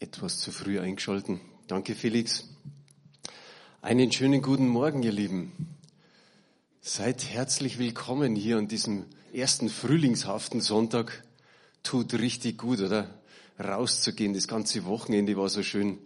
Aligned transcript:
etwas 0.00 0.40
zu 0.40 0.50
früh 0.52 0.80
eingeschalten. 0.80 1.40
Danke, 1.66 1.94
Felix. 1.94 2.48
Einen 3.80 4.10
schönen 4.12 4.42
guten 4.42 4.68
Morgen, 4.68 5.02
ihr 5.02 5.12
Lieben. 5.12 5.52
Seid 6.80 7.24
herzlich 7.24 7.78
willkommen 7.78 8.34
hier 8.34 8.58
an 8.58 8.68
diesem 8.68 9.06
ersten 9.32 9.68
frühlingshaften 9.68 10.60
Sonntag. 10.60 11.24
Tut 11.82 12.14
richtig 12.14 12.58
gut, 12.58 12.80
oder? 12.80 13.08
Rauszugehen. 13.58 14.34
Das 14.34 14.48
ganze 14.48 14.84
Wochenende 14.84 15.36
war 15.36 15.48
so 15.48 15.62
schön. 15.62 15.98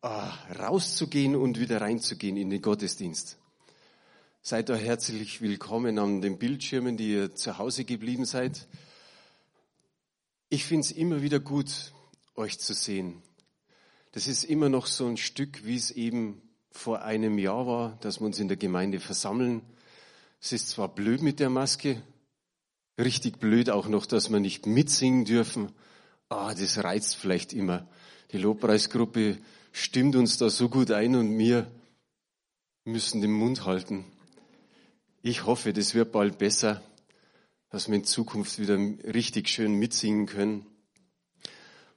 Ah, 0.00 0.32
rauszugehen 0.58 1.36
und 1.36 1.60
wieder 1.60 1.80
reinzugehen 1.80 2.36
in 2.36 2.50
den 2.50 2.62
Gottesdienst. 2.62 3.36
Seid 4.42 4.68
da 4.68 4.74
herzlich 4.74 5.40
willkommen 5.40 5.98
an 5.98 6.20
den 6.20 6.38
Bildschirmen, 6.38 6.96
die 6.96 7.12
ihr 7.12 7.34
zu 7.34 7.58
Hause 7.58 7.84
geblieben 7.84 8.24
seid. 8.24 8.66
Ich 10.48 10.64
finde 10.64 10.86
es 10.86 10.90
immer 10.90 11.22
wieder 11.22 11.38
gut, 11.38 11.92
euch 12.34 12.58
zu 12.58 12.74
sehen. 12.74 13.22
Das 14.12 14.26
ist 14.26 14.44
immer 14.44 14.68
noch 14.68 14.86
so 14.86 15.06
ein 15.06 15.16
Stück, 15.16 15.64
wie 15.64 15.76
es 15.76 15.90
eben 15.90 16.42
vor 16.70 17.02
einem 17.02 17.38
Jahr 17.38 17.66
war, 17.66 17.98
dass 18.00 18.20
wir 18.20 18.26
uns 18.26 18.38
in 18.38 18.48
der 18.48 18.56
Gemeinde 18.56 19.00
versammeln. 19.00 19.62
Es 20.40 20.52
ist 20.52 20.70
zwar 20.70 20.88
blöd 20.88 21.22
mit 21.22 21.40
der 21.40 21.50
Maske, 21.50 22.02
richtig 22.98 23.38
blöd 23.38 23.70
auch 23.70 23.88
noch, 23.88 24.06
dass 24.06 24.30
wir 24.30 24.40
nicht 24.40 24.66
mitsingen 24.66 25.24
dürfen. 25.24 25.72
Ah, 26.28 26.54
das 26.54 26.82
reizt 26.82 27.16
vielleicht 27.16 27.52
immer. 27.52 27.86
Die 28.32 28.38
Lobpreisgruppe 28.38 29.38
stimmt 29.72 30.16
uns 30.16 30.38
da 30.38 30.50
so 30.50 30.68
gut 30.68 30.90
ein 30.90 31.14
und 31.16 31.38
wir 31.38 31.70
müssen 32.84 33.20
den 33.20 33.32
Mund 33.32 33.64
halten. 33.64 34.04
Ich 35.22 35.46
hoffe, 35.46 35.72
das 35.72 35.94
wird 35.94 36.12
bald 36.12 36.38
besser, 36.38 36.82
dass 37.70 37.88
wir 37.88 37.94
in 37.94 38.04
Zukunft 38.04 38.58
wieder 38.58 38.76
richtig 38.76 39.48
schön 39.48 39.74
mitsingen 39.74 40.26
können. 40.26 40.66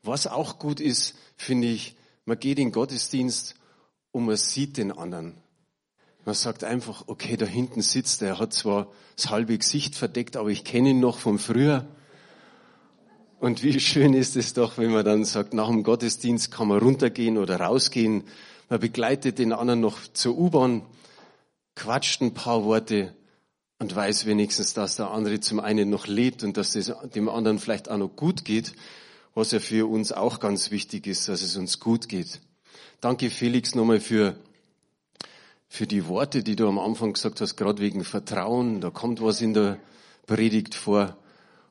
Was 0.05 0.27
auch 0.27 0.59
gut 0.59 0.79
ist, 0.79 1.15
finde 1.35 1.67
ich, 1.67 1.95
man 2.25 2.39
geht 2.39 2.59
in 2.59 2.71
Gottesdienst 2.71 3.55
und 4.11 4.25
man 4.25 4.37
sieht 4.37 4.77
den 4.77 4.91
anderen. 4.91 5.35
Man 6.25 6.35
sagt 6.35 6.63
einfach, 6.63 7.03
okay, 7.07 7.37
da 7.37 7.45
hinten 7.45 7.81
sitzt 7.81 8.21
er, 8.21 8.39
hat 8.39 8.53
zwar 8.53 8.87
das 9.15 9.29
halbe 9.29 9.57
Gesicht 9.57 9.95
verdeckt, 9.95 10.37
aber 10.37 10.49
ich 10.49 10.63
kenne 10.63 10.89
ihn 10.89 10.99
noch 10.99 11.17
von 11.17 11.39
früher. 11.39 11.87
Und 13.39 13.63
wie 13.63 13.79
schön 13.79 14.13
ist 14.13 14.35
es 14.35 14.53
doch, 14.53 14.77
wenn 14.77 14.91
man 14.91 15.05
dann 15.05 15.25
sagt, 15.25 15.53
nach 15.53 15.67
dem 15.67 15.83
Gottesdienst 15.83 16.51
kann 16.51 16.67
man 16.67 16.79
runtergehen 16.79 17.37
oder 17.37 17.59
rausgehen. 17.59 18.23
Man 18.69 18.79
begleitet 18.79 19.39
den 19.39 19.53
anderen 19.53 19.81
noch 19.81 19.99
zur 20.13 20.37
U-Bahn, 20.37 20.83
quatscht 21.75 22.21
ein 22.21 22.33
paar 22.33 22.63
Worte 22.63 23.13
und 23.79 23.95
weiß 23.95 24.25
wenigstens, 24.25 24.73
dass 24.73 24.95
der 24.95 25.11
andere 25.11 25.39
zum 25.39 25.59
einen 25.59 25.89
noch 25.89 26.07
lebt 26.07 26.43
und 26.43 26.57
dass 26.57 26.75
es 26.75 26.93
dem 27.13 27.27
anderen 27.27 27.59
vielleicht 27.59 27.89
auch 27.89 27.97
noch 27.97 28.15
gut 28.15 28.45
geht 28.45 28.73
was 29.35 29.51
ja 29.51 29.59
für 29.59 29.87
uns 29.87 30.11
auch 30.13 30.39
ganz 30.39 30.71
wichtig 30.71 31.05
ist, 31.05 31.27
dass 31.27 31.41
es 31.41 31.57
uns 31.57 31.79
gut 31.79 32.09
geht. 32.09 32.39
Danke 33.01 33.29
Felix 33.29 33.75
nochmal 33.75 33.99
für, 33.99 34.35
für 35.67 35.85
die 35.85 36.07
Worte, 36.07 36.41
die 36.41 36.55
du 36.55 36.67
am 36.67 36.79
Anfang 36.79 37.13
gesagt 37.13 37.41
hast, 37.41 37.57
gerade 37.57 37.81
wegen 37.81 38.05
Vertrauen. 38.05 38.79
Da 38.79 38.89
kommt 38.89 39.21
was 39.21 39.41
in 39.41 39.53
der 39.53 39.77
Predigt 40.25 40.73
vor. 40.73 41.17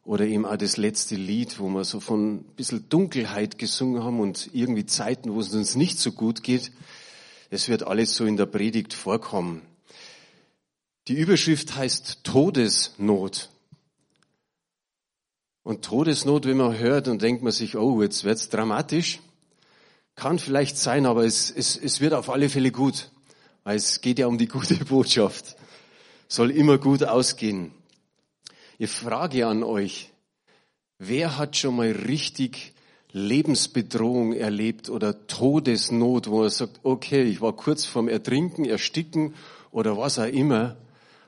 Oder 0.05 0.27
eben 0.27 0.45
auch 0.45 0.59
das 0.59 0.77
letzte 0.77 1.15
Lied, 1.15 1.59
wo 1.59 1.69
wir 1.71 1.85
so 1.85 1.99
von 1.99 2.35
ein 2.35 2.45
bisschen 2.57 2.91
Dunkelheit 2.91 3.57
gesungen 3.57 4.05
haben 4.05 4.21
und 4.21 4.51
irgendwie 4.53 4.85
Zeiten, 4.85 5.33
wo 5.33 5.41
es 5.41 5.55
uns 5.55 5.75
nicht 5.75 5.99
so 5.99 6.13
gut 6.13 6.43
geht. 6.43 6.71
Es 7.49 7.69
wird 7.71 7.85
alles 7.85 8.15
so 8.15 8.27
in 8.27 8.37
der 8.37 8.45
Predigt 8.45 8.93
vorkommen. 8.93 9.63
Die 11.09 11.15
Überschrift 11.15 11.75
heißt 11.75 12.25
Todesnot. 12.25 13.49
Und 15.65 15.83
Todesnot, 15.83 16.45
wenn 16.45 16.59
man 16.59 16.79
hört, 16.79 17.09
und 17.09 17.23
denkt 17.23 17.43
man 17.43 17.51
sich, 17.51 17.75
oh, 17.77 18.03
jetzt 18.03 18.23
wird's 18.25 18.51
dramatisch. 18.51 19.21
Kann 20.15 20.39
vielleicht 20.39 20.77
sein, 20.77 21.07
aber 21.07 21.25
es, 21.25 21.51
es, 21.51 21.77
es 21.77 22.01
wird 22.03 22.13
auf 22.13 22.29
alle 22.29 22.51
Fälle 22.51 22.71
gut. 22.71 23.11
Weil 23.65 23.77
es 23.77 24.03
geht 24.03 24.19
ja 24.19 24.27
um 24.27 24.37
die 24.37 24.47
gute 24.47 24.77
Botschaft. 24.85 25.57
Soll 26.29 26.51
immer 26.51 26.77
gut 26.77 27.03
ausgehen. 27.03 27.73
Ich 28.77 28.91
frage 28.91 29.47
an 29.47 29.63
euch, 29.63 30.13
wer 30.99 31.39
hat 31.39 31.57
schon 31.57 31.77
mal 31.77 31.91
richtig 31.91 32.75
Lebensbedrohung 33.13 34.35
erlebt 34.35 34.91
oder 34.91 35.27
Todesnot, 35.27 36.29
wo 36.29 36.43
er 36.43 36.51
sagt, 36.51 36.81
okay, 36.83 37.23
ich 37.23 37.41
war 37.41 37.55
kurz 37.55 37.87
vorm 37.87 38.09
Ertrinken, 38.09 38.67
Ersticken 38.67 39.35
oder 39.71 39.97
was 39.97 40.19
auch 40.19 40.25
immer. 40.25 40.77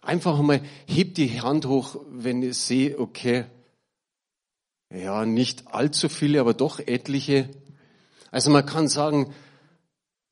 Einfach 0.03 0.38
mal 0.43 0.61
hebt 0.87 1.16
die 1.16 1.41
Hand 1.41 1.65
hoch, 1.65 2.00
wenn 2.11 2.43
ich 2.43 2.59
sehe, 2.59 2.99
okay, 2.99 3.47
ja, 4.91 5.27
nicht 5.27 5.69
allzu 5.69 6.09
viele, 6.09 6.41
aber 6.41 6.55
doch 6.55 6.79
etliche. 6.79 7.49
Also 8.31 8.51
man 8.51 8.65
kann 8.67 8.89
sagen, 8.89 9.33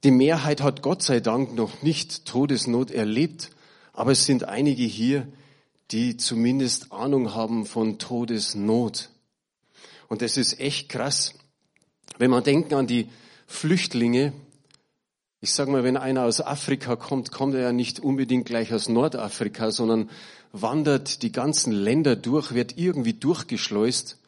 die 0.04 0.10
Mehrheit 0.10 0.62
hat 0.62 0.82
Gott 0.82 1.02
sei 1.02 1.20
Dank 1.20 1.54
noch 1.54 1.82
nicht 1.82 2.26
Todesnot 2.26 2.90
erlebt, 2.90 3.50
aber 3.92 4.12
es 4.12 4.26
sind 4.26 4.44
einige 4.44 4.84
hier, 4.84 5.26
die 5.90 6.16
zumindest 6.16 6.92
Ahnung 6.92 7.34
haben 7.34 7.66
von 7.66 7.98
Todesnot. 7.98 9.10
Und 10.08 10.22
das 10.22 10.36
ist 10.36 10.60
echt 10.60 10.88
krass. 10.88 11.34
Wenn 12.18 12.30
man 12.30 12.44
denkt 12.44 12.72
an 12.72 12.86
die 12.86 13.08
Flüchtlinge, 13.46 14.32
ich 15.40 15.52
sage 15.52 15.70
mal, 15.70 15.84
wenn 15.84 15.96
einer 15.96 16.24
aus 16.24 16.40
Afrika 16.40 16.96
kommt, 16.96 17.32
kommt 17.32 17.54
er 17.54 17.60
ja 17.60 17.72
nicht 17.72 18.00
unbedingt 18.00 18.46
gleich 18.46 18.72
aus 18.72 18.88
Nordafrika, 18.88 19.70
sondern 19.70 20.10
wandert 20.52 21.22
die 21.22 21.32
ganzen 21.32 21.72
Länder 21.72 22.16
durch, 22.16 22.54
wird 22.54 22.78
irgendwie 22.78 23.14
durchgeschleust 23.14 24.18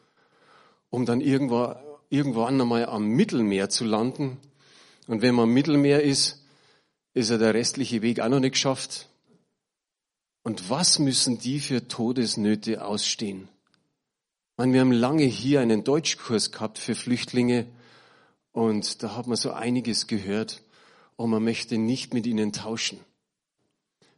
um 0.97 1.05
dann 1.05 1.21
irgendwo, 1.21 1.75
irgendwann 2.09 2.59
einmal 2.59 2.87
am 2.87 3.07
Mittelmeer 3.07 3.69
zu 3.69 3.85
landen. 3.85 4.39
Und 5.07 5.21
wenn 5.21 5.35
man 5.35 5.43
am 5.43 5.53
Mittelmeer 5.53 6.03
ist, 6.03 6.43
ist 7.13 7.29
ja 7.29 7.37
der 7.37 7.53
restliche 7.53 8.01
Weg 8.01 8.21
auch 8.21 8.31
noch 8.31 8.41
nicht 8.41 8.53
geschafft. 8.53 9.07
Und 10.43 10.71
was 10.71 10.99
müssen 10.99 11.39
die 11.39 11.61
für 11.61 11.87
Todesnöte 11.87 12.83
ausstehen? 12.83 13.49
meine, 14.57 14.73
wir 14.73 14.81
haben 14.81 14.91
lange 14.91 15.25
hier 15.25 15.61
einen 15.61 15.85
Deutschkurs 15.85 16.51
gehabt 16.51 16.79
für 16.79 16.95
Flüchtlinge 16.95 17.67
und 18.53 19.03
da 19.03 19.17
hat 19.17 19.27
man 19.27 19.37
so 19.37 19.53
einiges 19.53 20.07
gehört 20.07 20.63
und 21.17 21.29
man 21.29 21.45
möchte 21.45 21.77
nicht 21.77 22.15
mit 22.15 22.27
ihnen 22.27 22.55
tauschen. 22.55 22.99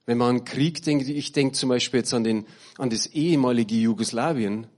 Wenn 0.06 0.18
man 0.18 0.36
an 0.36 0.44
Krieg 0.44 0.84
denkt, 0.84 1.08
ich 1.08 1.32
denke 1.32 1.54
zum 1.54 1.70
Beispiel 1.70 1.98
jetzt 1.98 2.14
an, 2.14 2.22
den, 2.22 2.46
an 2.76 2.88
das 2.88 3.06
ehemalige 3.06 3.74
Jugoslawien, 3.74 4.68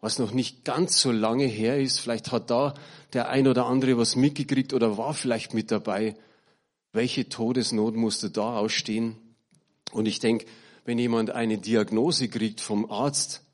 was 0.00 0.18
noch 0.18 0.32
nicht 0.32 0.64
ganz 0.64 1.00
so 1.00 1.12
lange 1.12 1.44
her 1.44 1.78
ist. 1.78 1.98
Vielleicht 1.98 2.32
hat 2.32 2.50
da 2.50 2.74
der 3.12 3.28
ein 3.28 3.46
oder 3.46 3.66
andere 3.66 3.98
was 3.98 4.16
mitgekriegt 4.16 4.72
oder 4.72 4.96
war 4.96 5.14
vielleicht 5.14 5.54
mit 5.54 5.70
dabei. 5.70 6.16
Welche 6.92 7.28
Todesnot 7.28 7.94
musste 7.94 8.30
da 8.30 8.56
ausstehen? 8.56 9.16
Und 9.92 10.06
ich 10.06 10.18
denke, 10.18 10.46
wenn 10.84 10.98
jemand 10.98 11.30
eine 11.30 11.58
Diagnose 11.58 12.28
kriegt 12.28 12.60
vom 12.60 12.90
Arzt, 12.90 13.44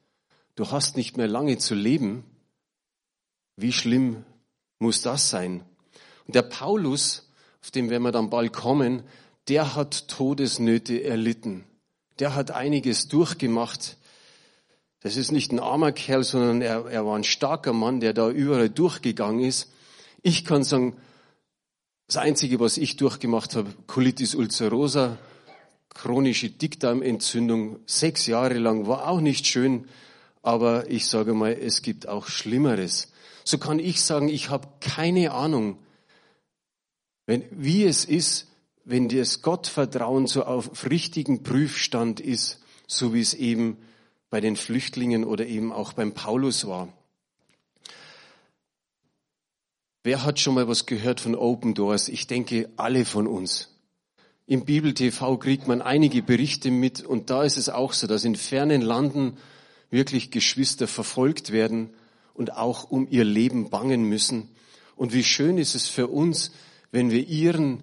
du 0.55 0.71
hast 0.71 0.97
nicht 0.97 1.17
mehr 1.17 1.29
lange 1.29 1.59
zu 1.59 1.75
leben, 1.75 2.25
wie 3.57 3.73
schlimm 3.73 4.25
muss 4.79 5.03
das 5.03 5.31
sein? 5.31 5.65
Und 6.27 6.35
der 6.35 6.43
Paulus, 6.43 7.31
auf 7.63 7.71
dem 7.71 7.91
werden 7.91 8.03
wir 8.03 8.13
dann 8.13 8.31
bald 8.31 8.53
kommen, 8.53 9.03
der 9.49 9.75
hat 9.75 10.09
Todesnöte 10.09 11.03
erlitten. 11.03 11.65
Der 12.19 12.35
hat 12.35 12.51
einiges 12.51 13.09
durchgemacht. 13.09 13.97
Das 15.07 15.17
ist 15.17 15.31
nicht 15.31 15.53
ein 15.53 15.61
armer 15.61 15.93
Kerl, 15.93 16.25
sondern 16.25 16.61
er, 16.61 16.87
er 16.87 17.07
war 17.07 17.15
ein 17.15 17.23
starker 17.23 17.73
Mann, 17.73 18.01
der 18.01 18.13
da 18.13 18.29
überall 18.29 18.69
durchgegangen 18.69 19.39
ist. 19.39 19.71
Ich 20.21 20.45
kann 20.45 20.65
sagen, 20.65 20.97
das 22.09 22.17
Einzige, 22.17 22.59
was 22.59 22.77
ich 22.77 22.97
durchgemacht 22.97 23.55
habe, 23.55 23.73
Colitis 23.87 24.35
ulcerosa, 24.35 25.17
chronische 25.91 26.51
Dickdarmentzündung, 26.51 27.79
sechs 27.87 28.27
Jahre 28.27 28.59
lang, 28.59 28.89
war 28.89 29.07
auch 29.07 29.21
nicht 29.21 29.47
schön, 29.47 29.87
aber 30.43 30.91
ich 30.91 31.07
sage 31.07 31.35
mal, 31.35 31.53
es 31.53 31.83
gibt 31.83 32.09
auch 32.09 32.27
Schlimmeres. 32.27 33.13
So 33.45 33.59
kann 33.59 33.79
ich 33.79 34.03
sagen, 34.03 34.29
ich 34.29 34.51
habe 34.51 34.67
keine 34.81 35.31
Ahnung, 35.31 35.79
wenn, 37.27 37.45
wie 37.53 37.85
es 37.85 38.05
ist, 38.05 38.49
wenn 38.85 39.09
das 39.09 39.41
Gottvertrauen 39.41 40.27
so 40.27 40.43
auf 40.43 40.91
richtigen 40.91 41.45
Prüfstand 41.45 42.19
ist, 42.19 42.59
so 42.89 43.15
wie 43.15 43.21
es 43.21 43.35
eben 43.35 43.79
bei 44.31 44.41
den 44.41 44.57
Flüchtlingen 44.57 45.25
oder 45.25 45.47
eben 45.47 45.73
auch 45.73 45.93
beim 45.93 46.13
Paulus 46.13 46.67
war. 46.67 46.89
Wer 50.03 50.25
hat 50.25 50.39
schon 50.39 50.55
mal 50.55 50.69
was 50.69 50.87
gehört 50.87 51.21
von 51.21 51.35
Open 51.35 51.75
Doors? 51.75 52.09
Ich 52.09 52.27
denke, 52.27 52.71
alle 52.77 53.05
von 53.05 53.27
uns. 53.27 53.77
Im 54.47 54.65
Bibel 54.65 54.95
TV 54.95 55.37
kriegt 55.39 55.67
man 55.67 55.83
einige 55.83 56.23
Berichte 56.23 56.71
mit 56.71 57.03
und 57.03 57.31
da 57.31 57.43
ist 57.43 57.57
es 57.57 57.69
auch 57.69 57.93
so, 57.93 58.07
dass 58.07 58.25
in 58.25 58.37
fernen 58.37 58.83
Landen 58.83 59.39
wirklich 59.91 60.31
Geschwister 60.31 60.87
verfolgt 60.87 61.51
werden 61.51 61.91
und 62.35 62.53
auch 62.53 62.85
um 62.85 63.09
ihr 63.11 63.25
Leben 63.25 63.71
bangen 63.71 64.05
müssen. 64.05 64.49
Und 64.95 65.13
wie 65.13 65.25
schön 65.25 65.59
ist 65.59 65.75
es 65.75 65.89
für 65.89 66.07
uns, 66.07 66.53
wenn 66.93 67.11
wir 67.11 67.27
ihren, 67.27 67.83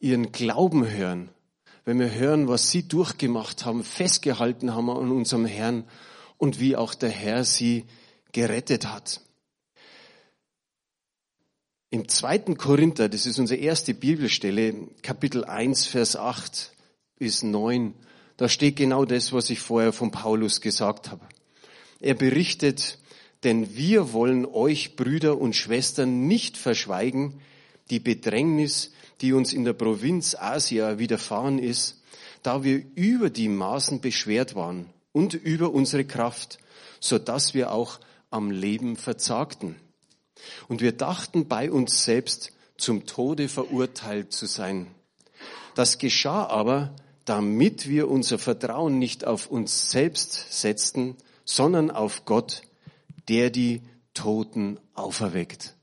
ihren 0.00 0.32
Glauben 0.32 0.88
hören, 0.88 1.28
wenn 1.84 1.98
wir 1.98 2.12
hören, 2.14 2.48
was 2.48 2.70
sie 2.70 2.86
durchgemacht 2.86 3.64
haben, 3.64 3.82
festgehalten 3.82 4.74
haben 4.74 4.90
an 4.90 5.10
unserem 5.10 5.46
Herrn 5.46 5.84
und 6.38 6.60
wie 6.60 6.76
auch 6.76 6.94
der 6.94 7.10
Herr 7.10 7.44
sie 7.44 7.84
gerettet 8.32 8.86
hat. 8.86 9.20
Im 11.90 12.08
zweiten 12.08 12.56
Korinther, 12.56 13.08
das 13.08 13.26
ist 13.26 13.38
unsere 13.38 13.60
erste 13.60 13.92
Bibelstelle, 13.92 14.88
Kapitel 15.02 15.44
1, 15.44 15.86
Vers 15.86 16.16
8 16.16 16.72
bis 17.18 17.42
9, 17.42 17.94
da 18.38 18.48
steht 18.48 18.76
genau 18.76 19.04
das, 19.04 19.32
was 19.32 19.50
ich 19.50 19.60
vorher 19.60 19.92
von 19.92 20.10
Paulus 20.10 20.60
gesagt 20.60 21.10
habe. 21.10 21.26
Er 22.00 22.14
berichtet, 22.14 22.98
denn 23.44 23.76
wir 23.76 24.12
wollen 24.12 24.46
euch, 24.46 24.96
Brüder 24.96 25.38
und 25.38 25.54
Schwestern, 25.54 26.26
nicht 26.26 26.56
verschweigen, 26.56 27.40
die 27.90 28.00
Bedrängnis, 28.00 28.92
die 29.22 29.32
uns 29.32 29.52
in 29.52 29.64
der 29.64 29.72
Provinz 29.72 30.34
Asia 30.34 30.98
widerfahren 30.98 31.58
ist, 31.58 32.02
da 32.42 32.64
wir 32.64 32.82
über 32.94 33.30
die 33.30 33.48
Maßen 33.48 34.00
beschwert 34.00 34.54
waren 34.54 34.86
und 35.12 35.34
über 35.34 35.72
unsere 35.72 36.04
Kraft, 36.04 36.58
so 37.00 37.18
dass 37.18 37.54
wir 37.54 37.72
auch 37.72 38.00
am 38.30 38.50
Leben 38.50 38.96
verzagten. 38.96 39.76
Und 40.68 40.80
wir 40.80 40.92
dachten 40.92 41.46
bei 41.46 41.70
uns 41.70 42.04
selbst, 42.04 42.52
zum 42.76 43.06
Tode 43.06 43.48
verurteilt 43.48 44.32
zu 44.32 44.46
sein. 44.46 44.88
Das 45.76 45.98
geschah 45.98 46.46
aber, 46.46 46.96
damit 47.24 47.88
wir 47.88 48.10
unser 48.10 48.38
Vertrauen 48.38 48.98
nicht 48.98 49.24
auf 49.24 49.46
uns 49.46 49.90
selbst 49.90 50.60
setzten, 50.60 51.16
sondern 51.44 51.92
auf 51.92 52.24
Gott, 52.24 52.62
der 53.28 53.50
die 53.50 53.82
Toten 54.14 54.80
auferweckt. 54.94 55.76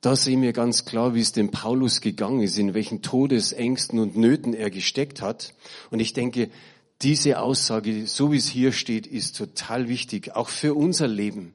Da 0.00 0.16
sehen 0.16 0.40
wir 0.40 0.54
ganz 0.54 0.86
klar, 0.86 1.14
wie 1.14 1.20
es 1.20 1.32
dem 1.32 1.50
Paulus 1.50 2.00
gegangen 2.00 2.40
ist, 2.40 2.58
in 2.58 2.72
welchen 2.72 3.02
Todesängsten 3.02 3.98
und 3.98 4.16
Nöten 4.16 4.54
er 4.54 4.70
gesteckt 4.70 5.20
hat. 5.20 5.52
Und 5.90 6.00
ich 6.00 6.14
denke, 6.14 6.50
diese 7.02 7.38
Aussage, 7.40 8.06
so 8.06 8.32
wie 8.32 8.38
es 8.38 8.48
hier 8.48 8.72
steht, 8.72 9.06
ist 9.06 9.36
total 9.36 9.88
wichtig, 9.88 10.34
auch 10.34 10.48
für 10.48 10.74
unser 10.74 11.06
Leben. 11.06 11.52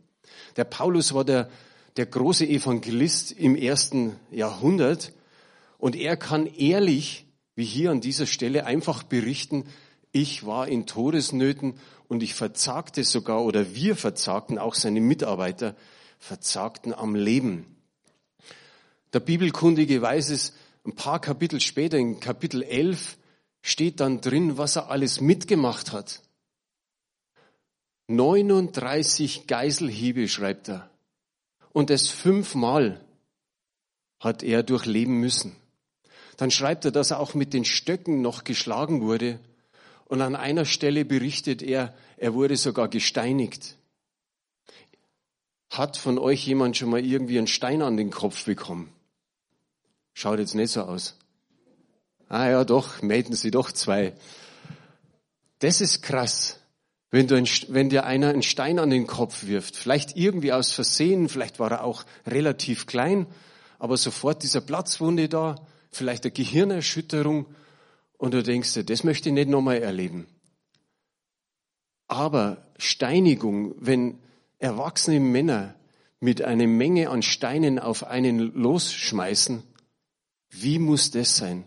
Der 0.58 0.64
Paulus 0.64 1.14
war 1.14 1.24
der, 1.24 1.50
der 1.98 2.06
große 2.06 2.48
Evangelist 2.48 3.32
im 3.32 3.56
ersten 3.56 4.16
Jahrhundert 4.32 5.12
und 5.80 5.96
er 5.96 6.16
kann 6.16 6.46
ehrlich, 6.46 7.26
wie 7.56 7.66
hier 7.66 7.92
an 7.92 8.02
dieser 8.02 8.26
Stelle, 8.28 8.66
einfach 8.66 9.04
berichten, 9.04 9.66
ich 10.12 10.46
war 10.46 10.68
in 10.68 10.86
Todesnöten 10.86 11.76
und 12.08 12.22
ich 12.22 12.36
verzagte 12.36 13.04
sogar, 13.04 13.44
oder 13.44 13.76
wir 13.76 13.96
verzagten, 13.96 14.60
auch 14.60 14.76
seine 14.76 15.02
Mitarbeiter 15.02 15.76
verzagten 16.20 16.94
am 16.94 17.16
Leben. 17.16 17.75
Der 19.14 19.20
Bibelkundige 19.20 20.02
weiß 20.02 20.30
es, 20.30 20.54
ein 20.86 20.96
paar 20.96 21.20
Kapitel 21.20 21.60
später, 21.60 21.98
in 21.98 22.20
Kapitel 22.20 22.62
11, 22.62 23.18
steht 23.62 24.00
dann 24.00 24.22
drin, 24.22 24.58
was 24.58 24.76
er 24.76 24.90
alles 24.90 25.22
mitgemacht 25.22 25.92
hat. 25.92 26.22
39 28.08 29.48
Geiselhiebe, 29.48 30.28
schreibt 30.28 30.70
er. 30.70 30.90
Und 31.74 31.90
es 31.90 32.10
fünfmal 32.10 33.04
hat 34.20 34.44
er 34.44 34.64
durchleben 34.64 35.20
müssen. 35.20 35.56
Dann 36.38 36.52
schreibt 36.52 36.86
er, 36.86 36.92
dass 36.92 37.12
er 37.12 37.20
auch 37.20 37.34
mit 37.34 37.54
den 37.54 37.66
Stöcken 37.66 38.22
noch 38.22 38.44
geschlagen 38.44 39.02
wurde. 39.02 39.40
Und 40.06 40.22
an 40.22 40.36
einer 40.36 40.66
Stelle 40.66 41.04
berichtet 41.04 41.64
er, 41.64 41.96
er 42.18 42.34
wurde 42.34 42.58
sogar 42.58 42.88
gesteinigt. 42.88 43.78
Hat 45.70 45.98
von 45.98 46.20
euch 46.20 46.46
jemand 46.46 46.78
schon 46.78 46.92
mal 46.92 47.04
irgendwie 47.04 47.38
einen 47.38 47.48
Stein 47.48 47.82
an 47.82 47.98
den 47.98 48.12
Kopf 48.12 48.46
bekommen? 48.46 48.95
Schaut 50.18 50.40
jetzt 50.40 50.56
nicht 50.56 50.72
so 50.72 50.82
aus. 50.84 51.18
Ah 52.30 52.50
ja, 52.50 52.64
doch, 52.64 53.02
melden 53.02 53.34
Sie 53.34 53.52
doch 53.52 53.70
zwei. 53.70 54.14
Das 55.60 55.82
ist 55.82 56.02
krass. 56.02 56.58
Wenn, 57.12 57.28
du 57.28 57.44
wenn 57.68 57.90
dir 57.90 58.06
einer 58.06 58.30
einen 58.30 58.42
Stein 58.42 58.80
an 58.80 58.90
den 58.90 59.08
Kopf 59.08 59.46
wirft, 59.46 59.76
vielleicht 59.76 60.16
irgendwie 60.16 60.54
aus 60.54 60.72
Versehen, 60.72 61.28
vielleicht 61.28 61.60
war 61.60 61.70
er 61.70 61.84
auch 61.84 62.06
relativ 62.26 62.88
klein, 62.88 63.28
aber 63.78 63.98
sofort 63.98 64.42
dieser 64.42 64.62
Platzwunde 64.62 65.28
da, 65.28 65.68
vielleicht 65.92 66.24
eine 66.24 66.32
Gehirnerschütterung 66.32 67.46
und 68.18 68.34
du 68.34 68.42
denkst 68.42 68.74
dir, 68.74 68.86
das 68.86 69.04
möchte 69.04 69.30
ich 69.30 69.36
nicht 69.36 69.50
nochmal 69.50 69.82
erleben. 69.82 70.28
Aber 72.08 72.66
Steinigung, 72.78 73.76
wenn 73.80 74.18
erwachsene 74.60 75.20
Männer 75.20 75.76
mit 76.22 76.42
einer 76.42 76.68
Menge 76.68 77.10
an 77.10 77.22
Steinen 77.22 77.80
auf 77.80 78.06
einen 78.06 78.40
losschmeißen, 78.40 79.64
wie 80.62 80.80
muss 80.80 81.12
das 81.12 81.38
sein? 81.38 81.66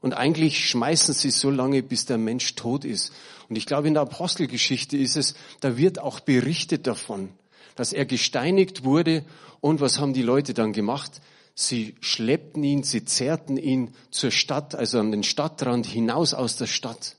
Und 0.00 0.12
eigentlich 0.12 0.68
schmeißen 0.68 1.14
sie 1.14 1.30
so 1.30 1.50
lange, 1.50 1.82
bis 1.82 2.06
der 2.06 2.18
Mensch 2.18 2.54
tot 2.54 2.84
ist. 2.84 3.12
Und 3.48 3.56
ich 3.56 3.66
glaube, 3.66 3.88
in 3.88 3.94
der 3.94 4.02
Apostelgeschichte 4.02 4.96
ist 4.96 5.16
es, 5.16 5.34
da 5.60 5.76
wird 5.76 5.98
auch 5.98 6.20
berichtet 6.20 6.86
davon, 6.86 7.30
dass 7.74 7.92
er 7.92 8.06
gesteinigt 8.06 8.84
wurde. 8.84 9.24
Und 9.60 9.80
was 9.80 9.98
haben 9.98 10.12
die 10.12 10.22
Leute 10.22 10.54
dann 10.54 10.72
gemacht? 10.72 11.20
Sie 11.54 11.94
schleppten 12.00 12.62
ihn, 12.62 12.82
sie 12.82 13.04
zerrten 13.04 13.56
ihn 13.56 13.94
zur 14.10 14.30
Stadt, 14.30 14.74
also 14.74 15.00
an 15.00 15.10
den 15.10 15.22
Stadtrand 15.22 15.86
hinaus 15.86 16.34
aus 16.34 16.56
der 16.56 16.66
Stadt. 16.66 17.16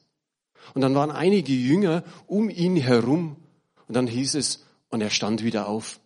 Und 0.74 0.82
dann 0.82 0.96
waren 0.96 1.12
einige 1.12 1.54
Jünger 1.54 2.04
um 2.28 2.50
ihn 2.50 2.78
herum. 2.78 3.36
Und 3.88 3.96
dann 3.96 4.08
hieß 4.08 4.36
es, 4.36 4.64
und 4.90 5.02
er 5.02 5.10
stand 5.10 5.44
wieder 5.44 5.68
auf. 5.68 6.00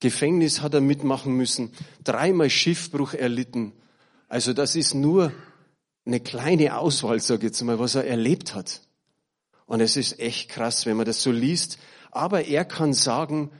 Gefängnis 0.00 0.62
hat 0.62 0.74
er 0.74 0.80
mitmachen 0.80 1.34
müssen, 1.34 1.72
dreimal 2.04 2.50
Schiffbruch 2.50 3.14
erlitten. 3.14 3.72
Also 4.28 4.52
das 4.52 4.76
ist 4.76 4.94
nur 4.94 5.32
eine 6.06 6.20
kleine 6.20 6.78
Auswahl, 6.78 7.20
sage 7.20 7.40
ich 7.40 7.52
jetzt 7.52 7.62
mal, 7.62 7.78
was 7.78 7.94
er 7.94 8.06
erlebt 8.06 8.54
hat. 8.54 8.80
Und 9.66 9.80
es 9.80 9.96
ist 9.96 10.18
echt 10.18 10.48
krass, 10.48 10.86
wenn 10.86 10.96
man 10.96 11.06
das 11.06 11.22
so 11.22 11.30
liest. 11.30 11.78
Aber 12.10 12.44
er 12.46 12.64
kann 12.64 12.92
sagen, 12.92 13.50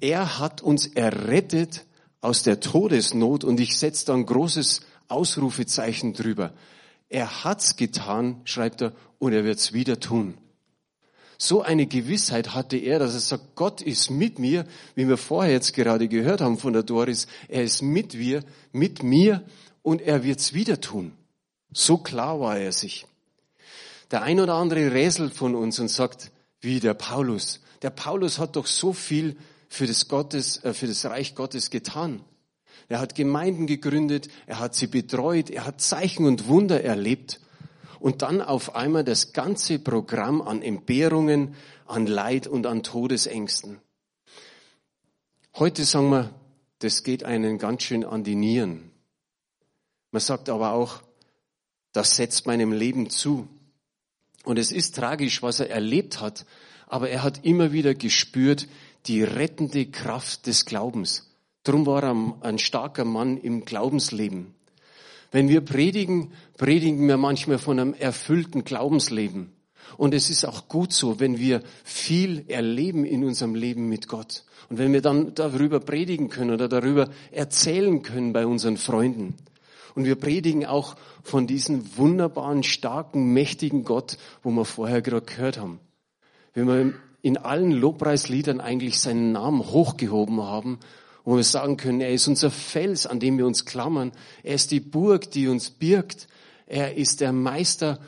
er 0.00 0.38
hat 0.38 0.62
uns 0.62 0.86
errettet 0.86 1.86
aus 2.20 2.42
der 2.42 2.60
Todesnot 2.60 3.44
und 3.44 3.58
ich 3.58 3.78
setze 3.78 4.06
da 4.06 4.14
ein 4.14 4.26
großes 4.26 4.82
Ausrufezeichen 5.08 6.12
drüber. 6.12 6.52
Er 7.08 7.42
hat's 7.44 7.76
getan, 7.76 8.40
schreibt 8.44 8.82
er, 8.82 8.92
und 9.18 9.32
er 9.32 9.44
wird's 9.44 9.72
wieder 9.72 9.98
tun. 9.98 10.38
So 11.42 11.62
eine 11.62 11.86
Gewissheit 11.86 12.54
hatte 12.54 12.76
er, 12.76 12.98
dass 12.98 13.14
er 13.14 13.20
sagt, 13.20 13.54
Gott 13.54 13.80
ist 13.80 14.10
mit 14.10 14.38
mir, 14.38 14.66
wie 14.94 15.08
wir 15.08 15.16
vorher 15.16 15.54
jetzt 15.54 15.72
gerade 15.72 16.06
gehört 16.06 16.42
haben 16.42 16.58
von 16.58 16.74
der 16.74 16.82
Doris. 16.82 17.28
Er 17.48 17.64
ist 17.64 17.80
mit 17.80 18.12
mir, 18.12 18.44
mit 18.72 19.02
mir 19.02 19.42
und 19.80 20.02
er 20.02 20.22
wird's 20.22 20.52
wieder 20.52 20.82
tun. 20.82 21.12
So 21.72 21.96
klar 21.96 22.40
war 22.40 22.58
er 22.58 22.72
sich. 22.72 23.06
Der 24.10 24.20
ein 24.20 24.38
oder 24.38 24.52
andere 24.56 24.92
räselt 24.92 25.32
von 25.32 25.54
uns 25.54 25.78
und 25.78 25.88
sagt, 25.88 26.30
wie 26.60 26.78
der 26.78 26.92
Paulus. 26.92 27.60
Der 27.80 27.88
Paulus 27.88 28.38
hat 28.38 28.56
doch 28.56 28.66
so 28.66 28.92
viel 28.92 29.34
für 29.70 29.86
das 29.86 30.08
Gottes, 30.08 30.62
äh, 30.62 30.74
für 30.74 30.88
das 30.88 31.06
Reich 31.06 31.34
Gottes 31.34 31.70
getan. 31.70 32.20
Er 32.90 33.00
hat 33.00 33.14
Gemeinden 33.14 33.66
gegründet, 33.66 34.28
er 34.46 34.58
hat 34.58 34.74
sie 34.74 34.88
betreut, 34.88 35.48
er 35.48 35.64
hat 35.64 35.80
Zeichen 35.80 36.26
und 36.26 36.48
Wunder 36.48 36.84
erlebt 36.84 37.40
und 38.00 38.22
dann 38.22 38.42
auf 38.42 38.74
einmal 38.74 39.04
das 39.04 39.32
ganze 39.32 39.78
Programm 39.78 40.42
an 40.42 40.62
Entbehrungen, 40.62 41.54
an 41.86 42.06
Leid 42.06 42.46
und 42.46 42.66
an 42.66 42.82
Todesängsten. 42.82 43.78
Heute 45.54 45.84
sagen 45.84 46.10
wir, 46.10 46.34
das 46.78 47.02
geht 47.02 47.24
einen 47.24 47.58
ganz 47.58 47.82
schön 47.82 48.04
an 48.04 48.24
die 48.24 48.34
Nieren. 48.34 48.90
Man 50.10 50.20
sagt 50.20 50.48
aber 50.48 50.72
auch, 50.72 51.02
das 51.92 52.16
setzt 52.16 52.46
meinem 52.46 52.72
Leben 52.72 53.10
zu. 53.10 53.46
Und 54.44 54.58
es 54.58 54.72
ist 54.72 54.96
tragisch, 54.96 55.42
was 55.42 55.60
er 55.60 55.70
erlebt 55.70 56.20
hat, 56.20 56.46
aber 56.86 57.10
er 57.10 57.22
hat 57.22 57.44
immer 57.44 57.72
wieder 57.72 57.94
gespürt 57.94 58.66
die 59.06 59.22
rettende 59.22 59.86
Kraft 59.86 60.46
des 60.46 60.64
Glaubens. 60.64 61.30
Drum 61.64 61.84
war 61.84 62.02
er 62.02 62.36
ein 62.40 62.58
starker 62.58 63.04
Mann 63.04 63.36
im 63.36 63.64
Glaubensleben. 63.64 64.54
Wenn 65.30 65.48
wir 65.48 65.60
predigen, 65.60 66.32
predigen 66.56 67.06
wir 67.06 67.16
manchmal 67.16 67.58
von 67.58 67.78
einem 67.78 67.94
erfüllten 67.94 68.64
Glaubensleben. 68.64 69.52
Und 69.96 70.14
es 70.14 70.30
ist 70.30 70.44
auch 70.44 70.68
gut 70.68 70.92
so, 70.92 71.20
wenn 71.20 71.38
wir 71.38 71.62
viel 71.84 72.44
erleben 72.48 73.04
in 73.04 73.24
unserem 73.24 73.54
Leben 73.54 73.88
mit 73.88 74.08
Gott. 74.08 74.44
Und 74.68 74.78
wenn 74.78 74.92
wir 74.92 75.02
dann 75.02 75.34
darüber 75.34 75.80
predigen 75.80 76.28
können 76.28 76.52
oder 76.52 76.68
darüber 76.68 77.10
erzählen 77.32 78.02
können 78.02 78.32
bei 78.32 78.46
unseren 78.46 78.76
Freunden. 78.76 79.34
Und 79.94 80.04
wir 80.04 80.14
predigen 80.14 80.64
auch 80.66 80.96
von 81.22 81.46
diesem 81.46 81.96
wunderbaren, 81.96 82.62
starken, 82.62 83.32
mächtigen 83.32 83.84
Gott, 83.84 84.18
wo 84.42 84.50
wir 84.50 84.64
vorher 84.64 85.02
gerade 85.02 85.26
gehört 85.26 85.58
haben. 85.58 85.80
Wenn 86.54 86.68
wir 86.68 86.94
in 87.22 87.36
allen 87.36 87.72
Lobpreisliedern 87.72 88.60
eigentlich 88.60 89.00
seinen 89.00 89.32
Namen 89.32 89.60
hochgehoben 89.60 90.40
haben 90.40 90.78
wo 91.30 91.36
wir 91.36 91.44
sagen 91.44 91.76
können, 91.76 92.00
er 92.00 92.10
ist 92.10 92.26
unser 92.26 92.50
Fels, 92.50 93.06
an 93.06 93.20
dem 93.20 93.38
wir 93.38 93.46
uns 93.46 93.64
klammern. 93.64 94.10
Er 94.42 94.56
ist 94.56 94.72
die 94.72 94.80
Burg, 94.80 95.30
die 95.30 95.46
uns 95.46 95.70
birgt. 95.70 96.26
Er 96.66 96.96
ist 96.96 97.20
der 97.20 97.32
Meister, 97.32 98.00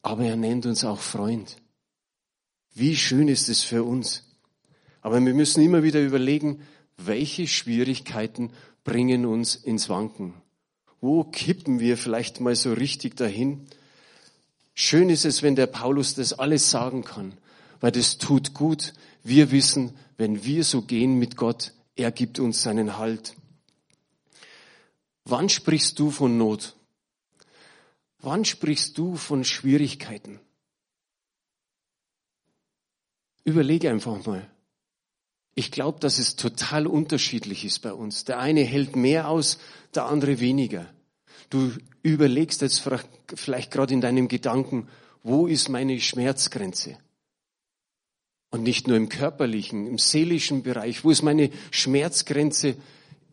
aber 0.00 0.24
er 0.24 0.36
nennt 0.36 0.64
uns 0.64 0.82
auch 0.82 0.98
Freund. 0.98 1.58
Wie 2.72 2.96
schön 2.96 3.28
ist 3.28 3.50
es 3.50 3.62
für 3.62 3.84
uns. 3.84 4.24
Aber 5.02 5.22
wir 5.22 5.34
müssen 5.34 5.62
immer 5.62 5.82
wieder 5.82 6.00
überlegen, 6.00 6.62
welche 6.96 7.46
Schwierigkeiten 7.46 8.50
bringen 8.82 9.26
uns 9.26 9.56
ins 9.56 9.90
Wanken. 9.90 10.32
Wo 11.02 11.24
kippen 11.24 11.80
wir 11.80 11.98
vielleicht 11.98 12.40
mal 12.40 12.56
so 12.56 12.72
richtig 12.72 13.14
dahin? 13.14 13.66
Schön 14.72 15.10
ist 15.10 15.26
es, 15.26 15.42
wenn 15.42 15.54
der 15.54 15.66
Paulus 15.66 16.14
das 16.14 16.32
alles 16.32 16.70
sagen 16.70 17.04
kann, 17.04 17.34
weil 17.80 17.92
das 17.92 18.16
tut 18.16 18.54
gut. 18.54 18.94
Wir 19.22 19.50
wissen, 19.50 19.92
wenn 20.16 20.46
wir 20.46 20.64
so 20.64 20.80
gehen 20.80 21.18
mit 21.18 21.36
Gott, 21.36 21.74
Er 22.00 22.12
gibt 22.12 22.38
uns 22.38 22.62
seinen 22.62 22.96
Halt. 22.96 23.36
Wann 25.26 25.50
sprichst 25.50 25.98
du 25.98 26.10
von 26.10 26.38
Not? 26.38 26.74
Wann 28.20 28.46
sprichst 28.46 28.96
du 28.96 29.16
von 29.16 29.44
Schwierigkeiten? 29.44 30.40
Überlege 33.44 33.90
einfach 33.90 34.24
mal. 34.24 34.50
Ich 35.54 35.70
glaube, 35.70 36.00
dass 36.00 36.18
es 36.18 36.36
total 36.36 36.86
unterschiedlich 36.86 37.66
ist 37.66 37.80
bei 37.80 37.92
uns. 37.92 38.24
Der 38.24 38.38
eine 38.38 38.62
hält 38.62 38.96
mehr 38.96 39.28
aus, 39.28 39.58
der 39.94 40.06
andere 40.06 40.40
weniger. 40.40 40.86
Du 41.50 41.70
überlegst 42.02 42.62
jetzt 42.62 42.82
vielleicht 43.34 43.70
gerade 43.70 43.92
in 43.92 44.00
deinem 44.00 44.28
Gedanken, 44.28 44.88
wo 45.22 45.46
ist 45.46 45.68
meine 45.68 46.00
Schmerzgrenze? 46.00 46.96
Und 48.50 48.62
nicht 48.62 48.88
nur 48.88 48.96
im 48.96 49.08
körperlichen, 49.08 49.86
im 49.86 49.98
seelischen 49.98 50.62
Bereich. 50.62 51.04
Wo 51.04 51.10
ist 51.10 51.22
meine 51.22 51.50
Schmerzgrenze? 51.70 52.76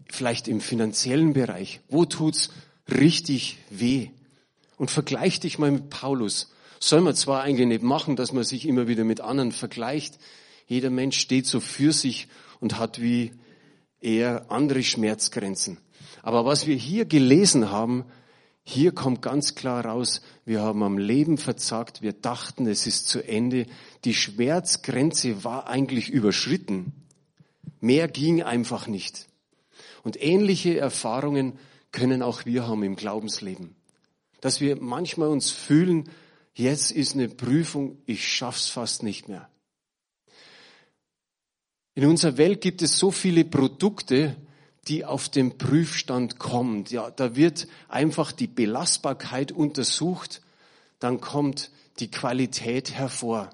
Vielleicht 0.09 0.47
im 0.47 0.61
finanziellen 0.61 1.33
Bereich. 1.33 1.81
Wo 1.89 2.05
tut's 2.05 2.51
richtig 2.87 3.57
weh? 3.69 4.09
Und 4.77 4.91
vergleich 4.91 5.39
dich 5.39 5.57
mal 5.57 5.71
mit 5.71 5.89
Paulus. 5.89 6.51
Soll 6.79 7.01
man 7.01 7.15
zwar 7.15 7.41
eigentlich 7.41 7.67
nicht 7.67 7.83
machen, 7.83 8.15
dass 8.15 8.31
man 8.31 8.43
sich 8.43 8.67
immer 8.67 8.87
wieder 8.87 9.03
mit 9.03 9.21
anderen 9.21 9.51
vergleicht. 9.51 10.19
Jeder 10.67 10.91
Mensch 10.91 11.17
steht 11.17 11.47
so 11.47 11.59
für 11.59 11.91
sich 11.91 12.27
und 12.59 12.77
hat 12.77 13.01
wie 13.01 13.31
er 13.99 14.51
andere 14.51 14.83
Schmerzgrenzen. 14.83 15.77
Aber 16.21 16.45
was 16.45 16.67
wir 16.67 16.75
hier 16.75 17.05
gelesen 17.05 17.71
haben, 17.71 18.05
hier 18.69 18.91
kommt 18.91 19.21
ganz 19.21 19.55
klar 19.55 19.85
raus, 19.85 20.21
wir 20.43 20.59
haben 20.59 20.83
am 20.83 20.97
Leben 20.97 21.37
verzagt, 21.37 22.01
wir 22.01 22.11
dachten, 22.11 22.67
es 22.67 22.85
ist 22.85 23.07
zu 23.07 23.25
Ende. 23.25 23.65
Die 24.03 24.13
Schmerzgrenze 24.13 25.45
war 25.45 25.67
eigentlich 25.67 26.09
überschritten. 26.09 26.91
Mehr 27.79 28.09
ging 28.09 28.43
einfach 28.43 28.87
nicht. 28.87 29.29
Und 30.03 30.21
ähnliche 30.21 30.77
Erfahrungen 30.77 31.57
können 31.93 32.21
auch 32.21 32.45
wir 32.45 32.67
haben 32.67 32.83
im 32.83 32.97
Glaubensleben. 32.97 33.73
Dass 34.41 34.59
wir 34.59 34.75
manchmal 34.75 35.29
uns 35.29 35.49
fühlen, 35.49 36.09
jetzt 36.53 36.91
ist 36.91 37.13
eine 37.13 37.29
Prüfung, 37.29 37.99
ich 38.05 38.27
schaff's 38.27 38.67
fast 38.67 39.01
nicht 39.01 39.29
mehr. 39.29 39.47
In 41.95 42.05
unserer 42.05 42.35
Welt 42.35 42.59
gibt 42.59 42.81
es 42.81 42.99
so 42.99 43.11
viele 43.11 43.45
Produkte, 43.45 44.35
die 44.87 45.05
auf 45.05 45.29
den 45.29 45.57
Prüfstand 45.57 46.39
kommt. 46.39 46.91
Ja, 46.91 47.11
da 47.11 47.35
wird 47.35 47.67
einfach 47.89 48.31
die 48.31 48.47
Belastbarkeit 48.47 49.51
untersucht, 49.51 50.41
dann 50.99 51.21
kommt 51.21 51.71
die 51.99 52.09
Qualität 52.09 52.91
hervor. 52.93 53.49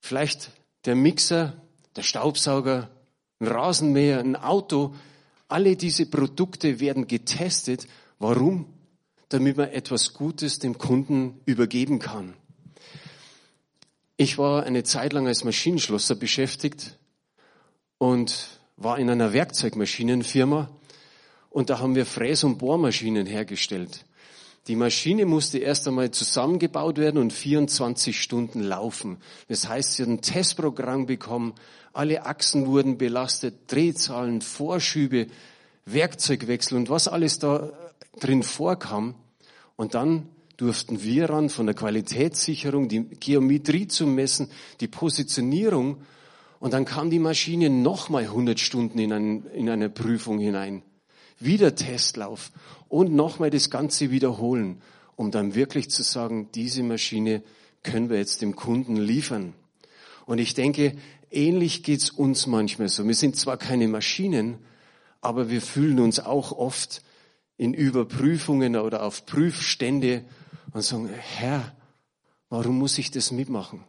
Vielleicht 0.00 0.50
der 0.84 0.94
Mixer, 0.94 1.54
der 1.96 2.02
Staubsauger, 2.02 2.90
ein 3.40 3.48
Rasenmäher, 3.48 4.20
ein 4.20 4.36
Auto, 4.36 4.94
alle 5.48 5.76
diese 5.76 6.06
Produkte 6.06 6.80
werden 6.80 7.06
getestet. 7.06 7.86
Warum? 8.18 8.72
Damit 9.28 9.56
man 9.56 9.68
etwas 9.70 10.14
Gutes 10.14 10.58
dem 10.58 10.78
Kunden 10.78 11.40
übergeben 11.46 11.98
kann. 11.98 12.34
Ich 14.16 14.38
war 14.38 14.62
eine 14.62 14.84
Zeit 14.84 15.12
lang 15.12 15.26
als 15.26 15.44
Maschinenschlosser 15.44 16.14
beschäftigt 16.14 16.98
und 17.98 18.55
war 18.76 18.98
in 18.98 19.08
einer 19.08 19.32
Werkzeugmaschinenfirma 19.32 20.70
und 21.50 21.70
da 21.70 21.78
haben 21.78 21.94
wir 21.94 22.04
Fräs- 22.04 22.44
und 22.44 22.58
Bohrmaschinen 22.58 23.26
hergestellt. 23.26 24.04
Die 24.68 24.76
Maschine 24.76 25.26
musste 25.26 25.58
erst 25.58 25.86
einmal 25.86 26.10
zusammengebaut 26.10 26.98
werden 26.98 27.18
und 27.18 27.32
24 27.32 28.20
Stunden 28.20 28.60
laufen. 28.60 29.18
Das 29.48 29.68
heißt, 29.68 29.94
sie 29.94 30.02
hat 30.02 30.08
ein 30.10 30.20
Testprogramm 30.22 31.06
bekommen, 31.06 31.54
alle 31.92 32.26
Achsen 32.26 32.66
wurden 32.66 32.98
belastet, 32.98 33.54
Drehzahlen, 33.68 34.42
Vorschübe, 34.42 35.28
Werkzeugwechsel 35.86 36.76
und 36.76 36.90
was 36.90 37.08
alles 37.08 37.38
da 37.38 37.72
drin 38.20 38.42
vorkam. 38.42 39.14
Und 39.76 39.94
dann 39.94 40.28
durften 40.56 41.02
wir 41.02 41.30
ran 41.30 41.48
von 41.48 41.66
der 41.66 41.74
Qualitätssicherung, 41.74 42.88
die 42.88 43.04
Geometrie 43.04 43.86
zu 43.86 44.06
messen, 44.06 44.50
die 44.80 44.88
Positionierung 44.88 46.02
und 46.58 46.72
dann 46.72 46.84
kam 46.84 47.10
die 47.10 47.18
Maschine 47.18 47.70
nochmal 47.70 48.24
100 48.24 48.58
Stunden 48.58 48.98
in, 48.98 49.12
ein, 49.12 49.46
in 49.46 49.68
eine 49.68 49.90
Prüfung 49.90 50.38
hinein. 50.38 50.82
Wieder 51.38 51.74
Testlauf 51.74 52.50
und 52.88 53.14
nochmal 53.14 53.50
das 53.50 53.70
Ganze 53.70 54.10
wiederholen, 54.10 54.80
um 55.16 55.30
dann 55.30 55.54
wirklich 55.54 55.90
zu 55.90 56.02
sagen, 56.02 56.48
diese 56.54 56.82
Maschine 56.82 57.42
können 57.82 58.08
wir 58.08 58.16
jetzt 58.16 58.42
dem 58.42 58.56
Kunden 58.56 58.96
liefern. 58.96 59.52
Und 60.24 60.38
ich 60.38 60.54
denke, 60.54 60.96
ähnlich 61.30 61.82
geht's 61.82 62.10
uns 62.10 62.46
manchmal 62.46 62.88
so. 62.88 63.06
Wir 63.06 63.14
sind 63.14 63.36
zwar 63.36 63.56
keine 63.56 63.86
Maschinen, 63.86 64.58
aber 65.20 65.50
wir 65.50 65.60
fühlen 65.60 66.00
uns 66.00 66.20
auch 66.20 66.52
oft 66.52 67.02
in 67.58 67.74
Überprüfungen 67.74 68.76
oder 68.76 69.02
auf 69.02 69.26
Prüfstände 69.26 70.24
und 70.72 70.82
sagen, 70.82 71.08
Herr, 71.08 71.74
warum 72.48 72.78
muss 72.78 72.98
ich 72.98 73.10
das 73.10 73.30
mitmachen? 73.30 73.84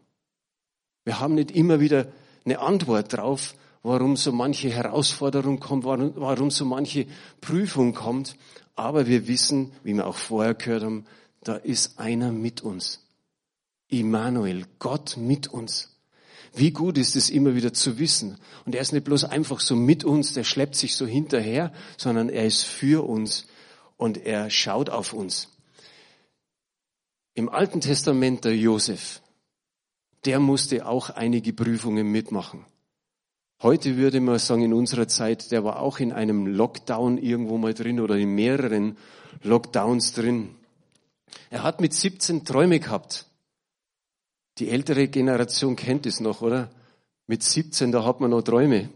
Wir 1.03 1.19
haben 1.19 1.35
nicht 1.35 1.51
immer 1.51 1.79
wieder 1.79 2.07
eine 2.47 2.59
Antwort 2.59 3.11
drauf, 3.11 3.55
warum 3.83 4.15
so 4.15 4.31
manche 4.31 4.69
Herausforderung 4.69 5.59
kommt, 5.59 5.83
warum, 5.83 6.13
warum 6.15 6.49
so 6.49 6.63
manche 6.63 7.05
Prüfung 7.41 7.93
kommt. 7.93 8.37
Aber 8.75 9.07
wir 9.07 9.27
wissen, 9.27 9.73
wie 9.83 9.93
wir 9.93 10.07
auch 10.07 10.15
vorher 10.15 10.53
gehört 10.53 10.83
haben, 10.83 11.05
da 11.43 11.55
ist 11.55 11.99
einer 11.99 12.31
mit 12.31 12.61
uns. 12.61 13.05
Immanuel, 13.89 14.65
Gott 14.79 15.17
mit 15.17 15.47
uns. 15.47 15.93
Wie 16.53 16.71
gut 16.71 16.97
ist 16.97 17.15
es 17.17 17.29
immer 17.29 17.53
wieder 17.55 17.73
zu 17.73 17.99
wissen. 17.99 18.37
Und 18.65 18.75
er 18.75 18.81
ist 18.81 18.93
nicht 18.93 19.03
bloß 19.03 19.25
einfach 19.25 19.59
so 19.59 19.75
mit 19.75 20.05
uns, 20.05 20.33
der 20.33 20.45
schleppt 20.45 20.75
sich 20.75 20.95
so 20.95 21.05
hinterher, 21.05 21.73
sondern 21.97 22.29
er 22.29 22.45
ist 22.45 22.63
für 22.63 23.07
uns 23.07 23.45
und 23.97 24.25
er 24.25 24.49
schaut 24.49 24.89
auf 24.89 25.11
uns. 25.11 25.49
Im 27.33 27.49
Alten 27.49 27.81
Testament 27.81 28.45
der 28.45 28.55
Josef, 28.55 29.21
der 30.27 30.39
musste 30.41 30.85
auch 30.85 31.09
einige 31.09 31.53
Prüfungen 31.53 32.11
mitmachen. 32.11 32.65
Heute 33.63 33.95
würde 33.95 34.19
man 34.19 34.37
sagen, 34.37 34.61
in 34.61 34.73
unserer 34.73 35.07
Zeit, 35.07 35.51
der 35.51 35.63
war 35.63 35.79
auch 35.79 35.99
in 35.99 36.11
einem 36.11 36.45
Lockdown 36.45 37.17
irgendwo 37.17 37.57
mal 37.57 37.73
drin 37.73 38.01
oder 38.01 38.17
in 38.17 38.35
mehreren 38.35 38.97
Lockdowns 39.41 40.11
drin. 40.11 40.49
Er 41.49 41.63
hat 41.63 41.79
mit 41.79 41.93
17 41.93 42.43
Träume 42.43 42.81
gehabt. 42.81 43.25
Die 44.59 44.69
ältere 44.69 45.07
Generation 45.07 45.77
kennt 45.77 46.05
es 46.05 46.19
noch, 46.19 46.41
oder? 46.41 46.69
Mit 47.25 47.41
17, 47.41 47.93
da 47.93 48.03
hat 48.03 48.19
man 48.19 48.31
noch 48.31 48.41
Träume. 48.41 48.89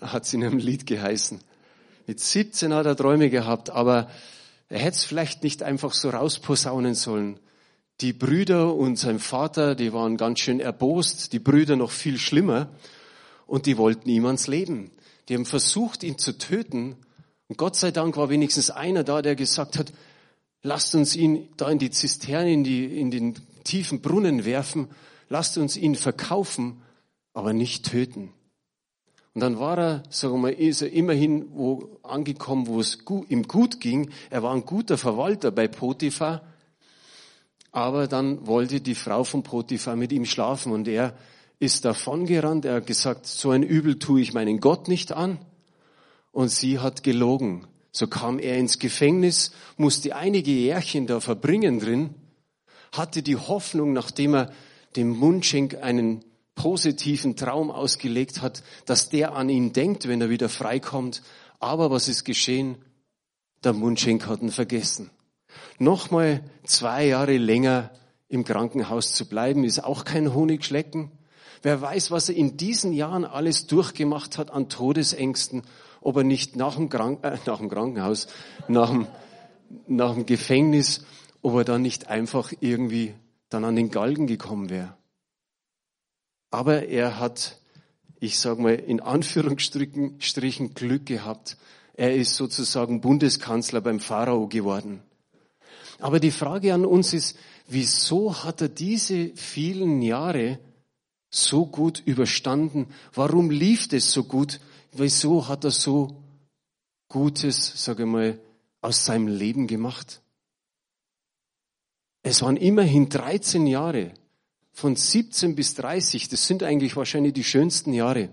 Hat 0.00 0.24
es 0.24 0.34
in 0.34 0.42
einem 0.42 0.58
Lied 0.58 0.84
geheißen. 0.84 1.40
Mit 2.08 2.18
17 2.18 2.74
hat 2.74 2.86
er 2.86 2.96
Träume 2.96 3.30
gehabt, 3.30 3.70
aber 3.70 4.10
er 4.68 4.80
hätte 4.80 4.96
es 4.96 5.04
vielleicht 5.04 5.44
nicht 5.44 5.62
einfach 5.62 5.92
so 5.92 6.10
rausposaunen 6.10 6.96
sollen. 6.96 7.38
Die 8.02 8.12
Brüder 8.12 8.74
und 8.74 8.96
sein 8.98 9.20
Vater, 9.20 9.76
die 9.76 9.92
waren 9.92 10.16
ganz 10.16 10.40
schön 10.40 10.58
erbost, 10.58 11.32
die 11.32 11.38
Brüder 11.38 11.76
noch 11.76 11.92
viel 11.92 12.18
schlimmer 12.18 12.68
und 13.46 13.66
die 13.66 13.78
wollten 13.78 14.08
ihm 14.08 14.26
ans 14.26 14.48
Leben. 14.48 14.90
Die 15.28 15.36
haben 15.36 15.46
versucht, 15.46 16.02
ihn 16.02 16.18
zu 16.18 16.36
töten 16.36 16.96
und 17.46 17.58
Gott 17.58 17.76
sei 17.76 17.92
Dank 17.92 18.16
war 18.16 18.28
wenigstens 18.28 18.70
einer 18.70 19.04
da, 19.04 19.22
der 19.22 19.36
gesagt 19.36 19.78
hat, 19.78 19.92
lasst 20.64 20.96
uns 20.96 21.14
ihn 21.14 21.48
da 21.56 21.70
in 21.70 21.78
die 21.78 21.90
Zisterne, 21.90 22.52
in, 22.52 22.64
die, 22.64 22.86
in 22.86 23.12
den 23.12 23.34
tiefen 23.62 24.02
Brunnen 24.02 24.44
werfen, 24.44 24.88
lasst 25.28 25.56
uns 25.56 25.76
ihn 25.76 25.94
verkaufen, 25.94 26.82
aber 27.34 27.52
nicht 27.52 27.88
töten. 27.88 28.32
Und 29.32 29.42
dann 29.42 29.60
war 29.60 29.78
er, 29.78 30.02
sagen 30.10 30.34
wir 30.34 30.38
mal, 30.40 30.52
ist 30.52 30.82
er 30.82 30.90
immerhin 30.90 31.46
wo 31.52 32.00
angekommen, 32.02 32.66
wo 32.66 32.80
es 32.80 32.98
ihm 33.28 33.46
gut 33.46 33.78
ging. 33.78 34.10
Er 34.28 34.42
war 34.42 34.52
ein 34.54 34.66
guter 34.66 34.98
Verwalter 34.98 35.52
bei 35.52 35.68
Potiphar 35.68 36.42
aber 37.72 38.06
dann 38.06 38.46
wollte 38.46 38.82
die 38.82 38.94
Frau 38.94 39.24
von 39.24 39.42
Potiphar 39.42 39.96
mit 39.96 40.12
ihm 40.12 40.26
schlafen 40.26 40.72
und 40.72 40.86
er 40.86 41.14
ist 41.58 41.86
davongerannt. 41.86 42.66
Er 42.66 42.76
hat 42.76 42.86
gesagt, 42.86 43.26
so 43.26 43.50
ein 43.50 43.62
Übel 43.62 43.98
tue 43.98 44.20
ich 44.20 44.34
meinen 44.34 44.60
Gott 44.60 44.88
nicht 44.88 45.12
an. 45.12 45.38
Und 46.30 46.48
sie 46.50 46.78
hat 46.78 47.02
gelogen. 47.02 47.66
So 47.90 48.06
kam 48.06 48.38
er 48.38 48.56
ins 48.58 48.78
Gefängnis, 48.78 49.52
musste 49.76 50.16
einige 50.16 50.50
Jährchen 50.50 51.06
da 51.06 51.20
verbringen 51.20 51.78
drin, 51.78 52.14
hatte 52.90 53.22
die 53.22 53.36
Hoffnung, 53.36 53.92
nachdem 53.92 54.34
er 54.34 54.52
dem 54.96 55.10
Mundschenk 55.10 55.82
einen 55.82 56.24
positiven 56.54 57.36
Traum 57.36 57.70
ausgelegt 57.70 58.42
hat, 58.42 58.62
dass 58.86 59.08
der 59.08 59.34
an 59.34 59.48
ihn 59.48 59.72
denkt, 59.72 60.08
wenn 60.08 60.20
er 60.20 60.30
wieder 60.30 60.48
freikommt. 60.48 61.22
Aber 61.60 61.90
was 61.90 62.08
ist 62.08 62.24
geschehen? 62.24 62.76
Der 63.64 63.72
Mundschenk 63.72 64.26
hat 64.26 64.42
ihn 64.42 64.50
vergessen. 64.50 65.10
Nochmal 65.78 66.42
zwei 66.64 67.06
Jahre 67.06 67.36
länger 67.36 67.90
im 68.28 68.44
Krankenhaus 68.44 69.12
zu 69.12 69.28
bleiben, 69.28 69.64
ist 69.64 69.84
auch 69.84 70.04
kein 70.04 70.34
Honigschlecken. 70.34 71.10
Wer 71.62 71.80
weiß, 71.80 72.10
was 72.10 72.28
er 72.28 72.36
in 72.36 72.56
diesen 72.56 72.92
Jahren 72.92 73.24
alles 73.24 73.66
durchgemacht 73.66 74.38
hat 74.38 74.50
an 74.50 74.68
Todesängsten, 74.68 75.62
ob 76.00 76.16
er 76.16 76.24
nicht 76.24 76.56
nach 76.56 76.76
dem, 76.76 76.88
Krank 76.88 77.20
äh, 77.22 77.38
nach 77.46 77.58
dem 77.58 77.68
Krankenhaus, 77.68 78.26
nach 78.68 78.90
dem, 78.90 79.06
nach 79.86 80.14
dem 80.14 80.26
Gefängnis, 80.26 81.04
ob 81.42 81.54
er 81.54 81.64
dann 81.64 81.82
nicht 81.82 82.08
einfach 82.08 82.52
irgendwie 82.60 83.14
dann 83.48 83.64
an 83.64 83.76
den 83.76 83.90
Galgen 83.90 84.26
gekommen 84.26 84.70
wäre. 84.70 84.96
Aber 86.50 86.86
er 86.86 87.18
hat 87.18 87.58
ich 88.22 88.38
sage 88.38 88.62
mal 88.62 88.74
in 88.74 89.00
Anführungsstrichen 89.00 90.74
Glück 90.74 91.06
gehabt. 91.06 91.56
Er 91.94 92.14
ist 92.14 92.36
sozusagen 92.36 93.00
Bundeskanzler 93.00 93.80
beim 93.80 93.98
Pharao 93.98 94.46
geworden. 94.46 95.02
Aber 96.02 96.18
die 96.18 96.32
Frage 96.32 96.74
an 96.74 96.84
uns 96.84 97.12
ist, 97.12 97.38
wieso 97.68 98.42
hat 98.42 98.60
er 98.60 98.68
diese 98.68 99.30
vielen 99.36 100.02
Jahre 100.02 100.58
so 101.30 101.64
gut 101.64 102.02
überstanden? 102.04 102.88
Warum 103.14 103.50
lief 103.50 103.86
es 103.92 104.10
so 104.10 104.24
gut? 104.24 104.58
Wieso 104.90 105.46
hat 105.46 105.62
er 105.62 105.70
so 105.70 106.20
Gutes, 107.06 107.84
sage 107.84 108.02
ich 108.02 108.08
mal, 108.08 108.40
aus 108.80 109.04
seinem 109.04 109.28
Leben 109.28 109.68
gemacht? 109.68 110.22
Es 112.24 112.42
waren 112.42 112.56
immerhin 112.56 113.08
13 113.08 113.68
Jahre, 113.68 114.12
von 114.72 114.96
17 114.96 115.54
bis 115.54 115.76
30. 115.76 116.28
Das 116.28 116.48
sind 116.48 116.64
eigentlich 116.64 116.96
wahrscheinlich 116.96 117.34
die 117.34 117.44
schönsten 117.44 117.92
Jahre. 117.92 118.28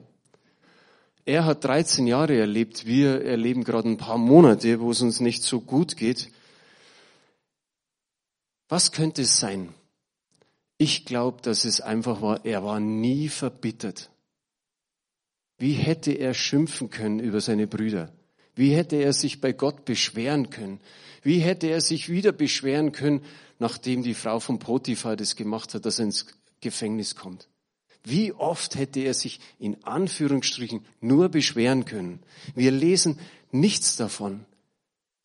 Er 1.24 1.46
hat 1.46 1.64
13 1.66 2.08
Jahre 2.08 2.36
erlebt, 2.36 2.88
wir 2.88 3.24
erleben 3.24 3.64
gerade 3.64 3.90
ein 3.90 3.98
paar 3.98 4.18
Monate, 4.18 4.80
wo 4.80 4.90
es 4.90 5.04
uns 5.04 5.20
nicht 5.20 5.44
so 5.44 5.62
gut 5.62 5.96
geht. 5.98 6.32
Was 8.70 8.92
könnte 8.92 9.24
es 9.24 9.40
sein? 9.40 9.74
Ich 10.78 11.06
glaube, 11.06 11.42
dass 11.42 11.66
es 11.66 11.82
einfach 11.82 12.22
war, 12.22 12.46
er 12.46 12.64
war 12.64 12.80
nie 12.80 13.28
verbittert. 13.28 14.10
Wie 15.58 15.74
hätte 15.74 16.12
er 16.14 16.34
schimpfen 16.34 16.90
können 16.90 17.20
über 17.20 17.42
seine 17.42 17.68
Brüder? 17.68 18.14
Wie 18.56 18.74
hätte 18.76 18.96
er 18.96 19.12
sich 19.12 19.42
bei 19.42 19.52
Gott 19.52 19.86
beschweren 19.86 20.50
können? 20.50 20.80
Wie 21.24 21.40
hätte 21.40 21.68
er 21.68 21.82
sich 21.82 22.10
wieder 22.10 22.32
beschweren 22.32 22.92
können, 22.92 23.22
nachdem 23.58 24.04
die 24.04 24.14
Frau 24.14 24.40
von 24.40 24.60
Potiphar 24.60 25.18
das 25.18 25.36
gemacht 25.36 25.74
hat, 25.74 25.86
dass 25.86 26.00
er 26.00 26.06
ins 26.06 26.28
Gefängnis 26.62 27.16
kommt? 27.16 27.50
Wie 28.04 28.32
oft 28.32 28.76
hätte 28.76 29.02
er 29.02 29.14
sich 29.14 29.40
in 29.60 29.84
Anführungsstrichen 29.84 30.86
nur 31.02 31.30
beschweren 31.30 31.86
können? 31.86 32.20
Wir 32.56 32.72
lesen 32.72 33.20
nichts 33.52 33.98
davon. 33.98 34.46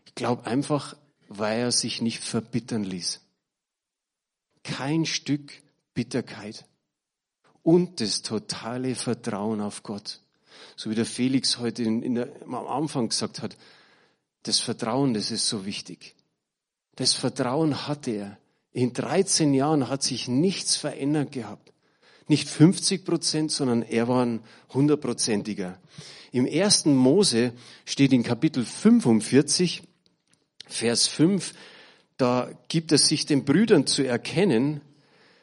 Ich 0.07 0.15
glaube 0.15 0.47
einfach, 0.47 0.97
weil 1.29 1.61
er 1.61 1.73
sich 1.73 2.03
nicht 2.03 2.23
verbittern 2.23 2.83
ließ. 2.83 3.24
Kein 4.65 5.07
Stück 5.07 5.53
Bitterkeit 5.95 6.67
und 7.63 8.01
das 8.01 8.23
totale 8.23 8.97
Vertrauen 8.97 9.61
auf 9.61 9.85
Gott. 9.85 10.21
So 10.77 10.91
wie 10.91 10.95
der 10.95 11.07
Felix 11.07 11.59
heute 11.59 11.85
in, 11.85 12.03
in 12.03 12.15
der, 12.17 12.29
am 12.43 12.55
Anfang 12.55 13.09
gesagt 13.09 13.41
hat, 13.41 13.57
das 14.43 14.59
Vertrauen, 14.59 15.15
das 15.15 15.31
ist 15.31 15.49
so 15.49 15.65
wichtig. 15.65 16.17
Das 16.97 17.15
Vertrauen 17.15 17.87
hatte 17.87 18.11
er. 18.11 18.39
In 18.73 18.93
13 18.93 19.55
Jahren 19.55 19.89
hat 19.89 20.03
sich 20.03 20.29
nichts 20.29 20.77
verändert 20.77 21.33
gehabt. 21.33 21.73
Nicht 22.27 22.49
50 22.49 23.05
Prozent, 23.05 23.53
sondern 23.53 23.83
er 23.83 24.09
war 24.09 24.25
ein 24.25 24.41
hundertprozentiger. 24.73 25.79
Im 26.33 26.47
ersten 26.47 26.95
Mose 26.95 27.53
steht 27.85 28.13
in 28.13 28.23
Kapitel 28.23 28.65
45, 28.65 29.83
Vers 30.67 31.07
5, 31.07 31.55
da 32.17 32.51
gibt 32.69 32.93
es 32.93 33.09
sich 33.09 33.27
den 33.27 33.45
Brüdern 33.45 33.87
zu 33.87 34.03
erkennen 34.03 34.81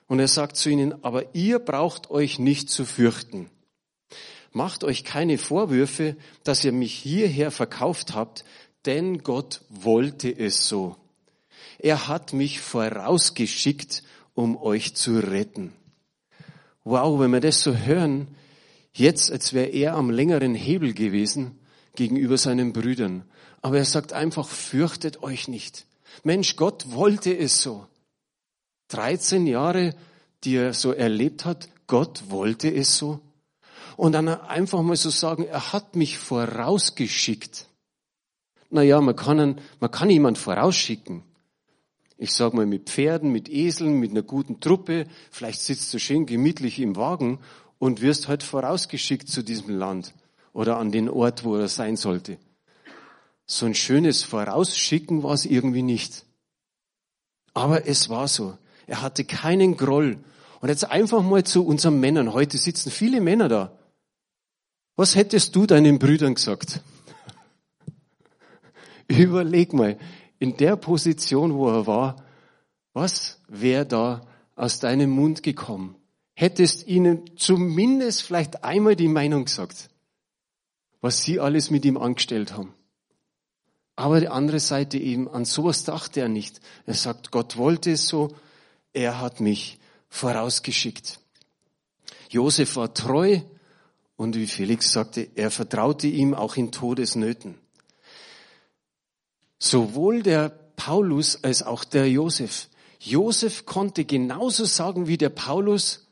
und 0.08 0.20
er 0.20 0.28
sagt 0.28 0.58
zu 0.58 0.70
ihnen, 0.70 1.04
aber 1.04 1.36
ihr 1.36 1.60
braucht 1.60 2.10
euch 2.12 2.40
nicht 2.40 2.70
zu 2.70 2.86
fürchten. 2.86 3.50
Macht 4.54 4.84
euch 4.84 5.04
keine 5.04 5.38
Vorwürfe, 5.38 6.18
dass 6.44 6.66
ihr 6.66 6.74
mich 6.74 6.94
hierher 6.94 7.51
verkauft 7.51 8.13
habt, 8.13 8.44
denn 8.86 9.20
Gott 9.20 9.62
wollte 9.70 10.30
es 10.30 10.68
so. 10.68 10.98
Er 11.80 12.08
hat 12.08 12.34
mich 12.34 12.60
vorausgeschickt, 12.60 14.04
um 14.34 14.58
euch 14.58 14.96
zu 14.96 15.20
retten. 15.20 15.74
Wow, 16.84 17.20
wenn 17.20 17.32
wir 17.32 17.40
das 17.40 17.62
so 17.62 17.75
hören, 17.75 18.28
jetzt 18.94 19.32
als 19.32 19.54
wäre 19.54 19.70
er 19.70 19.96
am 19.96 20.10
längeren 20.10 20.56
Hebel 20.56 20.94
gewesen 20.94 21.60
gegenüber 21.96 22.38
seinen 22.38 22.74
Brüdern. 22.74 23.24
Aber 23.62 23.78
er 23.78 23.86
sagt 23.86 24.13
einfach, 24.13 24.48
fürchtet 24.48 25.24
euch 25.24 25.48
nicht. 25.48 25.86
Mensch, 26.24 26.56
Gott 26.56 26.91
wollte 26.91 27.36
es 27.36 27.62
so. 27.62 27.88
13 28.89 29.47
Jahre, 29.47 29.95
die 30.43 30.56
er 30.56 30.74
so 30.74 30.91
erlebt 30.91 31.45
hat, 31.45 31.69
Gott 31.88 32.24
wollte 32.30 32.74
es 32.74 32.97
so 32.97 33.21
und 34.02 34.13
dann 34.13 34.28
einfach 34.28 34.82
mal 34.82 34.95
so 34.95 35.12
sagen, 35.12 35.45
er 35.45 35.74
hat 35.74 35.95
mich 35.95 36.17
vorausgeschickt. 36.17 37.67
Naja, 38.71 39.00
man 39.00 39.15
kann, 39.15 39.39
einen, 39.39 39.62
man 39.80 39.91
kann 39.91 40.10
jemand 40.10 40.39
vorausschicken. 40.39 41.24
Ich 42.17 42.34
sag 42.34 42.54
mal 42.54 42.65
mit 42.65 42.89
Pferden, 42.89 43.32
mit 43.32 43.50
Eseln, 43.50 44.00
mit 44.00 44.10
einer 44.10 44.24
guten 44.24 44.60
Truppe. 44.60 45.06
Vielleicht 45.30 45.62
sitzt 45.62 45.93
du 45.93 46.00
schön 46.00 46.26
gemütlich 46.26 46.80
im 46.80 46.95
Wagen 46.95 47.39
und 47.78 48.02
wirst 48.02 48.28
halt 48.28 48.41
vorausgeschickt 48.41 49.28
zu 49.28 49.43
diesem 49.43 49.78
Land 49.78 50.13
oder 50.54 50.78
an 50.78 50.91
den 50.91 51.10
Ort, 51.10 51.43
wo 51.43 51.56
er 51.58 51.67
sein 51.67 51.95
sollte. 51.95 52.38
So 53.45 53.65
ein 53.65 53.75
schönes 53.75 54.23
Vorausschicken 54.23 55.23
war 55.23 55.34
es 55.34 55.45
irgendwie 55.45 55.82
nicht. 55.82 56.25
Aber 57.54 57.88
es 57.88 58.10
war 58.10 58.27
so. 58.27 58.58
Er 58.88 59.01
hatte 59.01 59.23
keinen 59.23 59.77
Groll. 59.77 60.17
Und 60.62 60.69
jetzt 60.69 60.89
einfach 60.89 61.21
mal 61.21 61.43
zu 61.43 61.65
unseren 61.65 61.99
Männern. 61.99 62.34
Heute 62.34 62.58
sitzen 62.58 62.91
viele 62.91 63.19
Männer 63.19 63.49
da. 63.49 63.77
Was 64.95 65.15
hättest 65.15 65.56
du 65.56 65.65
deinen 65.65 65.99
Brüdern 65.99 66.36
gesagt? 66.36 66.82
Überleg 69.08 69.73
mal, 69.73 69.97
in 70.39 70.58
der 70.58 70.75
Position, 70.75 71.54
wo 71.56 71.69
er 71.69 71.88
war, 71.88 72.23
was 72.93 73.39
wäre 73.47 73.86
da 73.86 74.27
aus 74.56 74.80
deinem 74.80 75.10
Mund 75.10 75.43
gekommen? 75.43 75.95
Hättest 76.34 76.88
ihnen 76.88 77.38
zumindest 77.38 78.23
vielleicht 78.23 78.63
einmal 78.63 78.95
die 78.95 79.08
Meinung 79.08 79.45
gesagt, 79.45 79.89
was 80.99 81.23
sie 81.23 81.39
alles 81.39 81.71
mit 81.71 81.86
ihm 81.86 81.97
angestellt 81.97 82.56
haben. 82.56 82.73
Aber 83.95 84.19
die 84.19 84.30
andere 84.30 84.60
Seite 84.60 84.97
eben, 84.97 85.30
an 85.30 85.45
sowas 85.45 85.84
dachte 85.84 86.21
er 86.21 86.30
nicht. 86.30 86.60
Er 86.86 86.93
sagt, 86.93 87.32
Gott 87.32 87.58
wollte 87.58 87.91
es 87.91 88.08
so, 88.08 88.36
er 88.93 89.19
hat 89.19 89.39
mich 89.39 89.80
vorausgeschickt. 90.10 91.19
Josef 92.30 92.75
war 92.75 92.93
treu, 92.93 93.41
und 94.15 94.36
wie 94.36 94.45
Felix 94.45 94.91
sagte, 94.91 95.30
er 95.34 95.49
vertraute 95.49 96.06
ihm 96.06 96.36
auch 96.36 96.56
in 96.56 96.71
Todesnöten. 96.71 97.58
Sowohl 99.58 100.21
der 100.21 100.49
Paulus 100.49 101.43
als 101.43 101.63
auch 101.63 101.84
der 101.84 102.08
Josef. 102.08 102.69
Josef 102.99 103.65
konnte 103.65 104.06
genauso 104.06 104.65
sagen 104.65 105.08
wie 105.08 105.17
der 105.17 105.30
Paulus, 105.30 106.08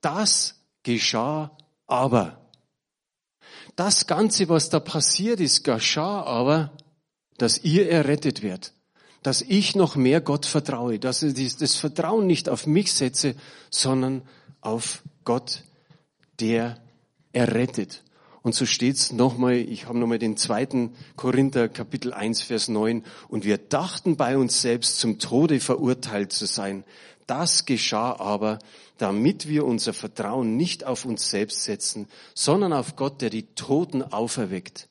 das 0.00 0.54
geschah 0.82 1.56
aber. 1.86 2.40
Das 3.74 4.06
Ganze, 4.06 4.48
was 4.48 4.70
da 4.70 4.80
passiert 4.80 5.40
ist, 5.40 5.62
geschah 5.62 6.22
aber, 6.22 6.72
dass 7.38 7.62
ihr 7.62 7.90
errettet 7.90 8.42
werdet 8.42 8.72
dass 9.26 9.42
ich 9.42 9.74
noch 9.74 9.96
mehr 9.96 10.20
Gott 10.20 10.46
vertraue, 10.46 11.00
dass 11.00 11.24
ich 11.24 11.56
das 11.56 11.74
Vertrauen 11.74 12.28
nicht 12.28 12.48
auf 12.48 12.68
mich 12.68 12.92
setze, 12.92 13.34
sondern 13.70 14.22
auf 14.60 15.02
Gott, 15.24 15.64
der 16.38 16.78
errettet. 17.32 18.04
Und 18.42 18.54
so 18.54 18.66
steht's 18.66 19.10
nochmal, 19.10 19.56
ich 19.56 19.86
habe 19.86 19.98
nochmal 19.98 20.20
den 20.20 20.36
zweiten 20.36 20.94
Korinther 21.16 21.68
Kapitel 21.68 22.12
1 22.12 22.42
Vers 22.42 22.68
9, 22.68 23.02
und 23.26 23.44
wir 23.44 23.58
dachten 23.58 24.16
bei 24.16 24.38
uns 24.38 24.62
selbst 24.62 25.00
zum 25.00 25.18
Tode 25.18 25.58
verurteilt 25.58 26.32
zu 26.32 26.46
sein. 26.46 26.84
Das 27.26 27.66
geschah 27.66 28.20
aber, 28.20 28.60
damit 28.98 29.48
wir 29.48 29.64
unser 29.64 29.92
Vertrauen 29.92 30.56
nicht 30.56 30.84
auf 30.84 31.04
uns 31.04 31.28
selbst 31.28 31.64
setzen, 31.64 32.06
sondern 32.32 32.72
auf 32.72 32.94
Gott, 32.94 33.22
der 33.22 33.30
die 33.30 33.46
Toten 33.56 34.04
auferweckt. 34.04 34.88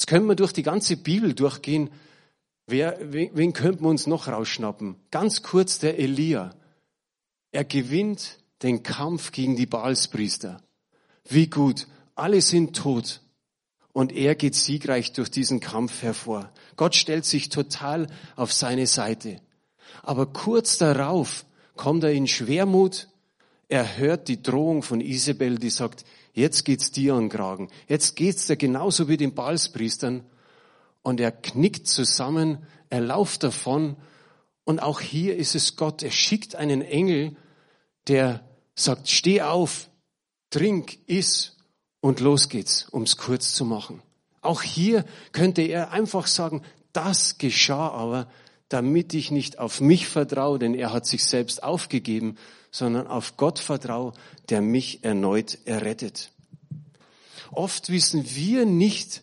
Jetzt 0.00 0.06
können 0.06 0.28
wir 0.28 0.34
durch 0.34 0.54
die 0.54 0.62
ganze 0.62 0.96
Bibel 0.96 1.34
durchgehen. 1.34 1.90
Wer, 2.66 2.96
wen, 3.02 3.28
wen 3.34 3.52
könnten 3.52 3.84
wir 3.84 3.90
uns 3.90 4.06
noch 4.06 4.28
rausschnappen? 4.28 4.96
Ganz 5.10 5.42
kurz 5.42 5.78
der 5.78 5.98
Elia. 5.98 6.54
Er 7.52 7.66
gewinnt 7.66 8.38
den 8.62 8.82
Kampf 8.82 9.30
gegen 9.30 9.56
die 9.56 9.66
Baalspriester. 9.66 10.62
Wie 11.28 11.48
gut. 11.48 11.86
Alle 12.14 12.40
sind 12.40 12.74
tot. 12.74 13.20
Und 13.92 14.12
er 14.12 14.36
geht 14.36 14.54
siegreich 14.54 15.12
durch 15.12 15.30
diesen 15.30 15.60
Kampf 15.60 16.00
hervor. 16.02 16.50
Gott 16.76 16.94
stellt 16.94 17.26
sich 17.26 17.50
total 17.50 18.06
auf 18.36 18.54
seine 18.54 18.86
Seite. 18.86 19.42
Aber 20.02 20.24
kurz 20.24 20.78
darauf 20.78 21.44
kommt 21.76 22.04
er 22.04 22.12
in 22.12 22.26
Schwermut. 22.26 23.08
Er 23.68 23.98
hört 23.98 24.28
die 24.28 24.40
Drohung 24.40 24.82
von 24.82 25.02
Isabel, 25.02 25.58
die 25.58 25.68
sagt, 25.68 26.06
jetzt 26.32 26.64
geht's 26.64 26.90
dir 26.90 27.14
an 27.14 27.28
Kragen. 27.28 27.68
Jetzt 27.88 28.16
geht's 28.16 28.46
dir 28.46 28.56
genauso 28.56 29.08
wie 29.08 29.16
den 29.16 29.34
Balspriestern. 29.34 30.24
Und 31.02 31.20
er 31.20 31.32
knickt 31.32 31.86
zusammen, 31.86 32.58
er 32.88 33.00
lauft 33.00 33.42
davon. 33.42 33.96
Und 34.64 34.80
auch 34.80 35.00
hier 35.00 35.36
ist 35.36 35.54
es 35.54 35.76
Gott. 35.76 36.02
Er 36.02 36.10
schickt 36.10 36.56
einen 36.56 36.82
Engel, 36.82 37.36
der 38.08 38.44
sagt, 38.74 39.08
steh 39.08 39.42
auf, 39.42 39.90
trink, 40.50 40.98
iss 41.06 41.56
und 42.00 42.20
los 42.20 42.48
geht's, 42.48 42.88
ums 42.92 43.16
kurz 43.16 43.54
zu 43.54 43.64
machen. 43.64 44.02
Auch 44.42 44.62
hier 44.62 45.04
könnte 45.32 45.62
er 45.62 45.90
einfach 45.90 46.26
sagen, 46.26 46.62
das 46.92 47.38
geschah 47.38 47.90
aber, 47.90 48.28
damit 48.70 49.12
ich 49.14 49.30
nicht 49.30 49.58
auf 49.58 49.80
mich 49.80 50.06
vertraue, 50.06 50.58
denn 50.58 50.74
er 50.74 50.92
hat 50.92 51.04
sich 51.04 51.24
selbst 51.24 51.62
aufgegeben, 51.62 52.36
sondern 52.70 53.08
auf 53.08 53.36
Gott 53.36 53.58
vertraue, 53.58 54.14
der 54.48 54.62
mich 54.62 55.04
erneut 55.04 55.58
errettet. 55.66 56.30
Oft 57.50 57.90
wissen 57.90 58.24
wir 58.34 58.64
nicht, 58.64 59.22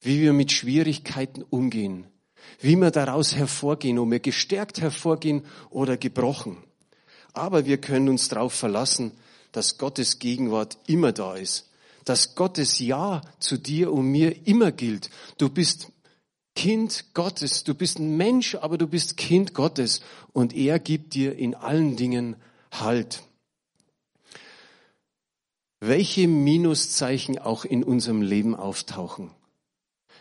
wie 0.00 0.20
wir 0.20 0.32
mit 0.32 0.50
Schwierigkeiten 0.50 1.44
umgehen, 1.44 2.04
wie 2.60 2.74
wir 2.74 2.90
daraus 2.90 3.36
hervorgehen, 3.36 4.00
ob 4.00 4.10
wir 4.10 4.18
gestärkt 4.18 4.80
hervorgehen 4.80 5.46
oder 5.70 5.96
gebrochen. 5.96 6.58
Aber 7.32 7.64
wir 7.64 7.78
können 7.78 8.08
uns 8.08 8.28
darauf 8.28 8.52
verlassen, 8.52 9.12
dass 9.52 9.78
Gottes 9.78 10.18
Gegenwart 10.18 10.78
immer 10.88 11.12
da 11.12 11.36
ist, 11.36 11.70
dass 12.04 12.34
Gottes 12.34 12.80
Ja 12.80 13.22
zu 13.38 13.56
dir 13.56 13.92
und 13.92 14.06
mir 14.06 14.48
immer 14.48 14.72
gilt. 14.72 15.10
Du 15.38 15.48
bist 15.48 15.92
Kind 16.54 17.14
Gottes, 17.14 17.64
du 17.64 17.74
bist 17.74 17.98
ein 17.98 18.16
Mensch, 18.16 18.54
aber 18.56 18.76
du 18.78 18.86
bist 18.86 19.16
Kind 19.16 19.54
Gottes 19.54 20.00
und 20.32 20.54
er 20.54 20.78
gibt 20.78 21.14
dir 21.14 21.36
in 21.36 21.54
allen 21.54 21.96
Dingen 21.96 22.36
Halt. 22.70 23.22
Welche 25.80 26.28
Minuszeichen 26.28 27.38
auch 27.38 27.64
in 27.64 27.82
unserem 27.82 28.22
Leben 28.22 28.54
auftauchen. 28.54 29.30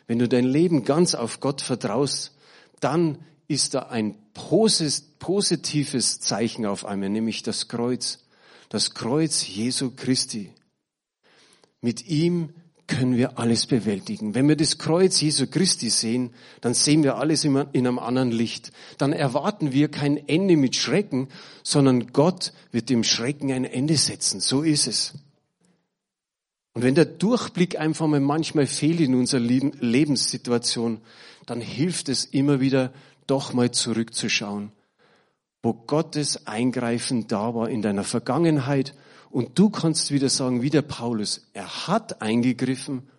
Wenn 0.08 0.20
du 0.20 0.28
dein 0.28 0.46
Leben 0.46 0.84
ganz 0.84 1.16
auf 1.16 1.40
Gott 1.40 1.62
vertraust, 1.62 2.36
dann 2.80 3.20
ist 3.48 3.74
da 3.74 3.84
ein 3.84 4.16
positives 4.34 6.20
Zeichen 6.20 6.66
auf 6.66 6.86
einmal, 6.86 7.10
nämlich 7.10 7.44
das 7.44 7.68
Kreuz. 7.68 8.26
Das 8.70 8.94
Kreuz 8.94 9.46
Jesu 9.46 9.92
Christi. 9.96 10.54
Mit 11.82 12.08
ihm 12.08 12.54
können 12.92 13.16
wir 13.16 13.40
alles 13.40 13.68
bewältigen. 13.68 14.36
Wenn 14.36 14.50
wir 14.50 14.58
das 14.58 14.78
Kreuz 14.78 15.22
Jesu 15.22 15.48
Christi 15.48 15.90
sehen, 15.90 16.32
dann 16.60 16.74
sehen 16.74 17.04
wir 17.04 17.16
alles 17.16 17.46
in 17.46 17.58
einem 17.58 18.00
anderen 18.00 18.32
Licht. 18.32 18.74
Dann 18.98 19.14
erwarten 19.14 19.72
wir 19.72 19.88
kein 19.88 20.18
Ende 20.28 20.58
mit 20.58 20.76
Schrecken, 20.76 21.30
sondern 21.64 22.12
Gott 22.12 22.52
wird 22.74 22.90
dem 22.90 23.06
Schrecken 23.06 23.50
ein 23.52 23.64
Ende 23.64 23.96
setzen. 23.96 24.42
So 24.42 24.62
ist 24.62 24.88
es. 24.88 25.14
Und 26.74 26.84
wenn 26.84 26.96
der 26.96 27.06
Durchblick 27.06 27.80
einfach 27.80 28.08
mal 28.08 28.20
manchmal 28.20 28.68
fehlt 28.68 29.00
in 29.00 29.16
unserer 29.16 29.40
Lebenssituation, 29.42 31.00
dann 31.46 31.62
hilft 31.62 32.10
es 32.10 32.26
immer 32.26 32.60
wieder, 32.60 32.92
doch 33.26 33.54
mal 33.54 33.72
zurückzuschauen, 33.72 34.74
wo 35.64 35.74
Gottes 35.74 36.46
Eingreifen 36.46 37.28
da 37.28 37.56
war 37.56 37.70
in 37.70 37.82
deiner 37.82 38.04
Vergangenheit. 38.04 38.94
Und 39.32 39.58
du 39.58 39.70
kannst 39.70 40.12
wieder 40.12 40.30
sagen, 40.30 40.62
wie 40.62 40.70
der 40.70 40.82
Paulus, 40.82 41.48
er 41.54 41.88
hat 41.88 42.22
eingegriffen 42.22 43.10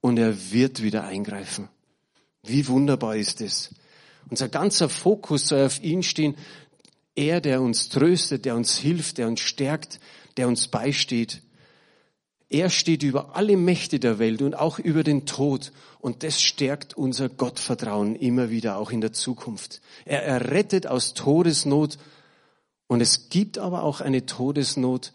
und 0.00 0.16
er 0.16 0.52
wird 0.52 0.82
wieder 0.82 1.04
eingreifen. 1.04 1.68
Wie 2.44 2.68
wunderbar 2.68 3.16
ist 3.16 3.40
es. 3.40 3.74
Unser 4.30 4.48
ganzer 4.48 4.88
Fokus 4.88 5.48
soll 5.48 5.66
auf 5.66 5.82
ihn 5.82 6.04
stehen. 6.04 6.36
Er, 7.16 7.40
der 7.40 7.60
uns 7.60 7.88
tröstet, 7.88 8.44
der 8.44 8.54
uns 8.54 8.76
hilft, 8.76 9.18
der 9.18 9.26
uns 9.26 9.40
stärkt, 9.40 9.98
der 10.36 10.46
uns 10.46 10.68
beisteht. 10.68 11.42
Er 12.48 12.70
steht 12.70 13.02
über 13.02 13.34
alle 13.34 13.56
Mächte 13.56 13.98
der 13.98 14.20
Welt 14.20 14.42
und 14.42 14.54
auch 14.54 14.78
über 14.78 15.02
den 15.02 15.26
Tod. 15.26 15.72
Und 15.98 16.22
das 16.22 16.40
stärkt 16.40 16.96
unser 16.96 17.28
Gottvertrauen 17.28 18.14
immer 18.14 18.50
wieder, 18.50 18.76
auch 18.76 18.92
in 18.92 19.00
der 19.00 19.12
Zukunft. 19.12 19.80
Er 20.04 20.22
errettet 20.22 20.86
aus 20.86 21.14
Todesnot. 21.14 21.98
Und 22.86 23.00
es 23.00 23.30
gibt 23.30 23.58
aber 23.58 23.82
auch 23.82 24.00
eine 24.00 24.26
Todesnot, 24.26 25.12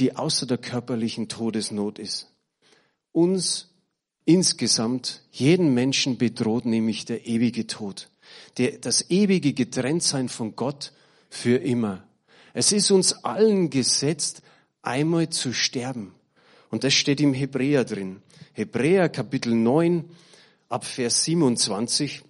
die 0.00 0.16
außer 0.16 0.46
der 0.46 0.58
körperlichen 0.58 1.28
Todesnot 1.28 1.98
ist. 1.98 2.28
Uns 3.12 3.68
insgesamt, 4.24 5.22
jeden 5.30 5.74
Menschen 5.74 6.16
bedroht 6.16 6.64
nämlich 6.64 7.04
der 7.04 7.26
ewige 7.26 7.66
Tod. 7.66 8.08
Der, 8.56 8.78
das 8.78 9.10
ewige 9.10 9.52
Getrenntsein 9.52 10.28
von 10.28 10.56
Gott 10.56 10.92
für 11.28 11.56
immer. 11.56 12.04
Es 12.54 12.72
ist 12.72 12.90
uns 12.90 13.12
allen 13.24 13.70
gesetzt, 13.70 14.42
einmal 14.82 15.28
zu 15.28 15.52
sterben. 15.52 16.14
Und 16.70 16.84
das 16.84 16.94
steht 16.94 17.20
im 17.20 17.34
Hebräer 17.34 17.84
drin. 17.84 18.22
Hebräer 18.54 19.08
Kapitel 19.08 19.54
9 19.54 20.04
ab 20.68 20.84
Vers 20.84 21.24
27. 21.24 22.22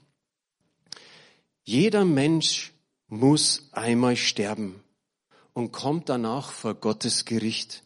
Jeder 1.64 2.04
Mensch 2.04 2.72
muss 3.08 3.68
einmal 3.72 4.16
sterben 4.16 4.82
und 5.52 5.72
kommt 5.72 6.08
danach 6.08 6.52
vor 6.52 6.74
Gottes 6.74 7.24
Gericht. 7.24 7.84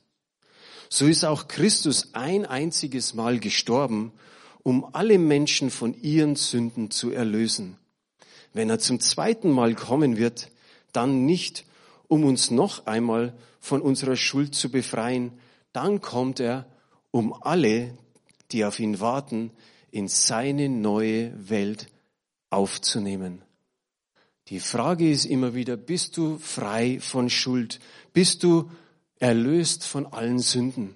So 0.89 1.07
ist 1.07 1.25
auch 1.25 1.49
Christus 1.49 2.11
ein 2.15 2.47
einziges 2.47 3.15
Mal 3.15 3.41
gestorben, 3.41 4.13
um 4.63 4.87
alle 4.95 5.19
Menschen 5.19 5.71
von 5.71 5.95
ihren 6.03 6.37
Sünden 6.37 6.91
zu 6.91 7.11
erlösen. 7.11 7.77
Wenn 8.53 8.71
er 8.71 8.79
zum 8.79 9.01
zweiten 9.01 9.51
Mal 9.51 9.75
kommen 9.75 10.17
wird, 10.17 10.51
dann 10.93 11.27
nicht, 11.27 11.65
um 12.09 12.25
uns 12.25 12.51
noch 12.51 12.87
einmal 12.87 13.35
von 13.61 13.83
unserer 13.83 14.17
Schuld 14.17 14.55
zu 14.55 14.71
befreien, 14.71 15.33
dann 15.73 16.01
kommt 16.01 16.41
er, 16.41 16.67
um 17.11 17.33
alle, 17.43 17.97
die 18.53 18.65
auf 18.65 18.79
ihn 18.79 19.01
warten, 19.01 19.51
in 19.91 20.09
seine 20.09 20.69
neue 20.69 21.33
Welt 21.49 21.89
aufzunehmen. 22.51 23.44
Die 24.49 24.61
Frage 24.61 25.11
ist 25.11 25.25
immer 25.25 25.55
wieder, 25.55 25.77
bist 25.77 26.19
du 26.19 26.39
frei 26.39 26.99
von 27.01 27.31
Schuld? 27.31 27.81
Bist 28.13 28.43
du 28.43 28.71
erlöst 29.19 29.85
von 29.87 30.05
allen 30.07 30.39
Sünden? 30.39 30.95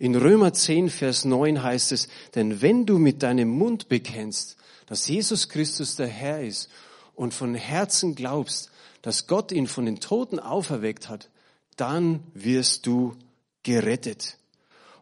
In 0.00 0.16
Römer 0.16 0.52
10, 0.52 0.90
Vers 0.90 1.24
9 1.24 1.62
heißt 1.62 1.92
es, 1.92 2.08
denn 2.34 2.62
wenn 2.62 2.86
du 2.86 2.98
mit 2.98 3.22
deinem 3.22 3.48
Mund 3.50 3.88
bekennst, 3.88 4.56
dass 4.86 5.06
Jesus 5.06 5.48
Christus 5.48 5.94
der 5.94 6.08
Herr 6.08 6.42
ist 6.42 6.68
und 7.14 7.32
von 7.32 7.54
Herzen 7.54 8.16
glaubst, 8.16 8.72
dass 9.02 9.28
Gott 9.28 9.52
ihn 9.52 9.68
von 9.68 9.86
den 9.86 10.00
Toten 10.00 10.40
auferweckt 10.40 11.08
hat, 11.08 11.30
dann 11.76 12.24
wirst 12.34 12.86
du 12.86 13.14
gerettet. 13.62 14.36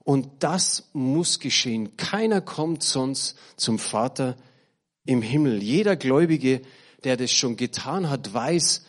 Und 0.05 0.29
das 0.41 0.89
muss 0.93 1.41
geschehen. 1.41 1.97
Keiner 1.97 2.43
kommt 2.43 2.83
sonst 2.83 3.39
zum 3.57 3.79
Vater 3.79 4.37
im 5.07 5.23
Himmel. 5.23 5.63
Jeder 5.63 5.97
Gläubige, 5.97 6.61
der 7.05 7.17
das 7.17 7.31
schon 7.31 7.57
getan 7.57 8.11
hat, 8.11 8.33
weiß, 8.33 8.85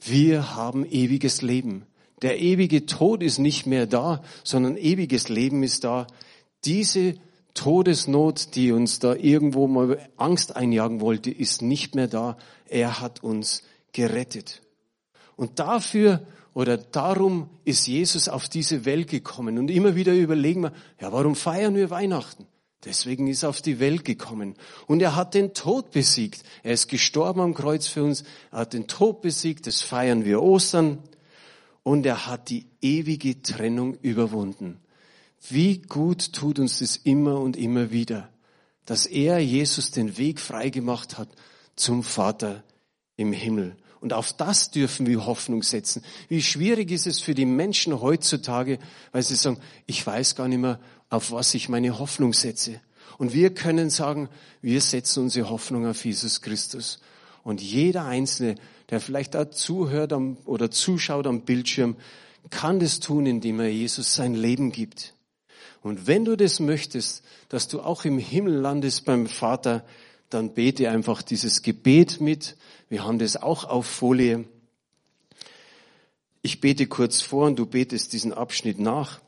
wir 0.00 0.54
haben 0.54 0.84
ewiges 0.84 1.42
Leben. 1.42 1.86
Der 2.22 2.40
ewige 2.40 2.86
Tod 2.86 3.22
ist 3.22 3.38
nicht 3.38 3.66
mehr 3.66 3.86
da, 3.86 4.22
sondern 4.44 4.76
ewiges 4.76 5.28
Leben 5.28 5.62
ist 5.62 5.84
da. 5.84 6.06
Diese 6.64 7.14
Todesnot, 7.54 8.54
die 8.54 8.72
uns 8.72 8.98
da 8.98 9.14
irgendwo 9.14 9.66
mal 9.66 9.98
Angst 10.16 10.56
einjagen 10.56 11.00
wollte, 11.00 11.30
ist 11.30 11.62
nicht 11.62 11.94
mehr 11.94 12.08
da. 12.08 12.36
Er 12.68 13.00
hat 13.00 13.22
uns 13.22 13.62
gerettet. 13.92 14.62
Und 15.36 15.58
dafür 15.58 16.26
oder 16.52 16.76
darum 16.76 17.50
ist 17.64 17.86
Jesus 17.86 18.28
auf 18.28 18.48
diese 18.48 18.84
Welt 18.84 19.08
gekommen. 19.08 19.58
Und 19.58 19.70
immer 19.70 19.94
wieder 19.96 20.14
überlegen 20.14 20.62
wir, 20.62 20.72
ja, 21.00 21.12
warum 21.12 21.34
feiern 21.34 21.74
wir 21.74 21.90
Weihnachten? 21.90 22.46
Deswegen 22.84 23.28
ist 23.28 23.42
er 23.42 23.48
auf 23.48 23.62
die 23.62 23.78
Welt 23.80 24.04
gekommen. 24.04 24.54
Und 24.86 25.00
er 25.00 25.16
hat 25.16 25.34
den 25.34 25.54
Tod 25.54 25.90
besiegt. 25.90 26.42
Er 26.62 26.74
ist 26.74 26.88
gestorben 26.88 27.40
am 27.40 27.54
Kreuz 27.54 27.86
für 27.86 28.04
uns. 28.04 28.24
Er 28.50 28.60
hat 28.60 28.74
den 28.74 28.86
Tod 28.86 29.22
besiegt. 29.22 29.66
Das 29.66 29.80
feiern 29.80 30.24
wir 30.24 30.42
Ostern. 30.42 30.98
Und 31.82 32.04
er 32.04 32.26
hat 32.26 32.50
die 32.50 32.66
ewige 32.82 33.42
Trennung 33.42 33.94
überwunden. 34.02 34.80
Wie 35.48 35.78
gut 35.78 36.32
tut 36.32 36.58
uns 36.58 36.78
das 36.78 36.96
immer 36.96 37.40
und 37.40 37.56
immer 37.56 37.90
wieder, 37.90 38.30
dass 38.86 39.06
er, 39.06 39.38
Jesus, 39.38 39.90
den 39.90 40.16
Weg 40.16 40.40
freigemacht 40.40 41.18
hat 41.18 41.28
zum 41.76 42.02
Vater 42.02 42.64
im 43.16 43.32
Himmel. 43.32 43.76
Und 44.04 44.12
auf 44.12 44.34
das 44.34 44.70
dürfen 44.70 45.06
wir 45.06 45.24
Hoffnung 45.24 45.62
setzen. 45.62 46.04
Wie 46.28 46.42
schwierig 46.42 46.90
ist 46.90 47.06
es 47.06 47.20
für 47.20 47.34
die 47.34 47.46
Menschen 47.46 48.02
heutzutage, 48.02 48.78
weil 49.12 49.22
sie 49.22 49.34
sagen, 49.34 49.58
ich 49.86 50.06
weiß 50.06 50.34
gar 50.34 50.46
nicht 50.46 50.58
mehr, 50.58 50.78
auf 51.08 51.32
was 51.32 51.54
ich 51.54 51.70
meine 51.70 51.98
Hoffnung 51.98 52.34
setze. 52.34 52.82
Und 53.16 53.32
wir 53.32 53.54
können 53.54 53.88
sagen, 53.88 54.28
wir 54.60 54.82
setzen 54.82 55.22
unsere 55.22 55.48
Hoffnung 55.48 55.86
auf 55.86 56.04
Jesus 56.04 56.42
Christus. 56.42 57.00
Und 57.44 57.62
jeder 57.62 58.04
Einzelne, 58.04 58.56
der 58.90 59.00
vielleicht 59.00 59.34
da 59.34 59.50
zuhört 59.50 60.12
oder 60.44 60.70
zuschaut 60.70 61.26
am 61.26 61.40
Bildschirm, 61.46 61.96
kann 62.50 62.80
das 62.80 63.00
tun, 63.00 63.24
indem 63.24 63.58
er 63.58 63.70
Jesus 63.70 64.14
sein 64.14 64.34
Leben 64.34 64.70
gibt. 64.70 65.14
Und 65.80 66.06
wenn 66.06 66.26
du 66.26 66.36
das 66.36 66.60
möchtest, 66.60 67.22
dass 67.48 67.68
du 67.68 67.80
auch 67.80 68.04
im 68.04 68.18
Himmel 68.18 68.52
landest 68.52 69.06
beim 69.06 69.26
Vater, 69.26 69.82
dann 70.34 70.52
bete 70.52 70.90
einfach 70.90 71.22
dieses 71.22 71.62
Gebet 71.62 72.20
mit. 72.20 72.56
Wir 72.88 73.04
haben 73.04 73.18
das 73.18 73.36
auch 73.36 73.64
auf 73.64 73.86
Folie. 73.86 74.44
Ich 76.42 76.60
bete 76.60 76.86
kurz 76.88 77.22
vor 77.22 77.46
und 77.46 77.56
du 77.56 77.66
betest 77.66 78.12
diesen 78.12 78.32
Abschnitt 78.32 78.78
nach. 78.78 79.20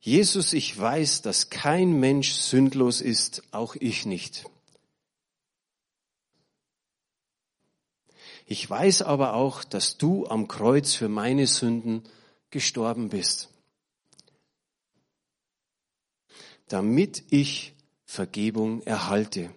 Jesus, 0.00 0.52
ich 0.52 0.78
weiß, 0.78 1.22
dass 1.22 1.50
kein 1.50 1.98
Mensch 1.98 2.32
sündlos 2.32 3.00
ist, 3.00 3.42
auch 3.50 3.74
ich 3.74 4.06
nicht. 4.06 4.48
Ich 8.46 8.70
weiß 8.70 9.02
aber 9.02 9.34
auch, 9.34 9.64
dass 9.64 9.98
du 9.98 10.26
am 10.26 10.48
Kreuz 10.48 10.94
für 10.94 11.08
meine 11.08 11.46
Sünden 11.46 12.04
gestorben 12.50 13.10
bist, 13.10 13.50
damit 16.68 17.24
ich 17.28 17.74
Vergebung 18.06 18.80
erhalte. 18.82 19.50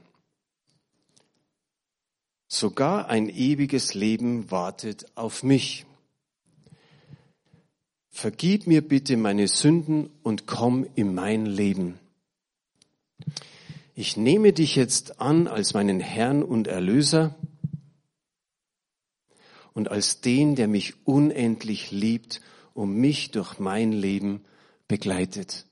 Sogar 2.53 3.07
ein 3.07 3.29
ewiges 3.29 3.93
Leben 3.93 4.51
wartet 4.51 5.05
auf 5.15 5.41
mich. 5.41 5.85
vergib 8.09 8.67
mir 8.67 8.85
bitte 8.85 9.15
meine 9.15 9.47
Sünden 9.47 10.09
und 10.21 10.47
komm 10.47 10.85
in 10.95 11.15
mein 11.15 11.45
Leben. 11.45 11.97
Ich 13.95 14.17
nehme 14.17 14.51
dich 14.51 14.75
jetzt 14.75 15.21
an 15.21 15.47
als 15.47 15.73
meinen 15.73 16.01
Herrn 16.01 16.43
und 16.43 16.67
Erlöser 16.67 17.35
und 19.71 19.89
als 19.89 20.19
den, 20.19 20.55
der 20.57 20.67
mich 20.67 21.07
unendlich 21.07 21.91
liebt 21.91 22.41
und 22.73 22.93
mich 22.93 23.31
durch 23.31 23.59
mein 23.59 23.93
Leben 23.93 24.43
begleitet. 24.89 25.67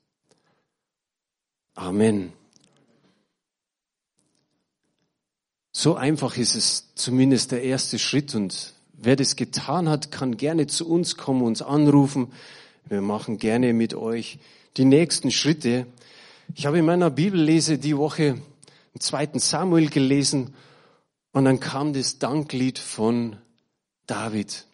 Amen. 1.75 2.31
So 5.81 5.95
einfach 5.95 6.35
ist 6.35 6.55
es 6.55 6.93
zumindest 6.95 7.53
der 7.53 7.63
erste 7.63 7.99
Schritt 7.99 8.35
und 8.35 8.73
wer 8.91 9.15
das 9.15 9.37
getan 9.37 9.87
hat, 9.87 10.11
kann 10.11 10.35
gerne 10.35 10.67
zu 10.67 10.85
uns 10.85 11.15
kommen, 11.15 11.41
uns 11.41 11.61
anrufen. 11.61 12.33
Wir 12.89 12.99
machen 12.99 13.37
gerne 13.37 13.71
mit 13.71 13.93
euch 13.93 14.39
die 14.75 14.83
nächsten 14.83 15.31
Schritte. 15.31 15.85
Ich 16.53 16.65
habe 16.65 16.79
in 16.79 16.85
meiner 16.85 17.09
Bibellese 17.09 17.77
die 17.77 17.95
Woche 17.95 18.41
im 18.93 18.99
zweiten 18.99 19.39
Samuel 19.39 19.89
gelesen 19.89 20.53
und 21.31 21.45
dann 21.45 21.61
kam 21.61 21.93
das 21.93 22.19
Danklied 22.19 22.77
von 22.77 23.37
David. 24.05 24.65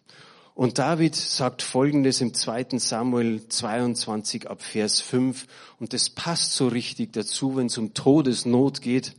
Und 0.56 0.78
David 0.78 1.14
sagt 1.14 1.62
Folgendes 1.62 2.20
im 2.20 2.34
zweiten 2.34 2.80
Samuel 2.80 3.46
22 3.46 4.50
ab 4.50 4.60
Vers 4.60 5.02
5 5.02 5.46
und 5.78 5.92
das 5.92 6.10
passt 6.10 6.54
so 6.54 6.66
richtig 6.66 7.12
dazu, 7.12 7.54
wenn 7.54 7.66
es 7.66 7.78
um 7.78 7.94
Todesnot 7.94 8.82
geht. 8.82 9.14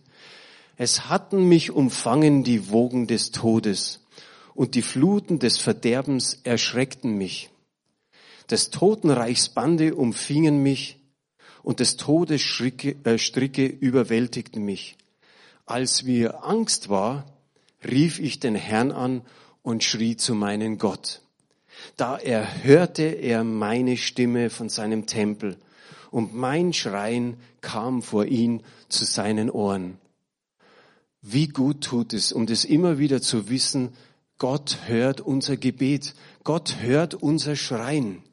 Es 0.78 1.10
hatten 1.10 1.50
mich 1.50 1.72
umfangen 1.72 2.44
die 2.44 2.70
Wogen 2.70 3.08
des 3.08 3.32
Todes 3.32 4.06
und 4.54 4.76
die 4.76 4.84
Fluten 4.84 5.40
des 5.40 5.58
Verderbens 5.58 6.40
erschreckten 6.44 7.18
mich. 7.18 7.50
Des 8.52 8.70
Totenreichs 8.70 9.50
Bande 9.50 9.96
umfingen 9.96 10.62
mich 10.62 11.00
und 11.64 11.80
des 11.80 11.98
Todes 11.98 12.42
Stricke, 12.42 12.96
äh, 13.04 13.18
Stricke 13.18 13.66
überwältigten 13.66 14.64
mich. 14.64 14.98
Als 15.66 16.04
mir 16.04 16.46
Angst 16.46 16.90
war, 16.90 17.26
rief 17.84 18.20
ich 18.20 18.40
den 18.40 18.56
Herrn 18.56 18.92
an 18.92 19.22
und 19.64 19.84
schrie 19.84 20.16
zu 20.16 20.36
meinem 20.36 20.78
Gott. 20.78 21.22
Da 21.96 22.18
erhörte 22.18 23.04
er 23.04 23.44
meine 23.44 23.98
Stimme 23.98 24.52
von 24.52 24.70
seinem 24.70 25.08
Tempel 25.08 25.58
und 26.12 26.36
mein 26.36 26.72
Schreien 26.72 27.38
kam 27.62 28.04
vor 28.04 28.26
ihn 28.26 28.64
zu 28.90 29.06
seinen 29.06 29.50
Ohren. 29.50 29.98
Wie 31.30 31.50
gut 31.50 31.84
tut 31.84 32.14
es, 32.14 32.32
um 32.32 32.46
das 32.46 32.64
immer 32.64 33.00
wieder 33.00 33.22
zu 33.22 33.50
wissen, 33.50 33.90
Gott 34.38 34.78
hört 34.86 35.20
unser 35.20 35.58
Gebet, 35.58 36.14
Gott 36.46 36.78
hört 36.80 37.16
unser 37.16 37.58
Schreien. 37.58 38.24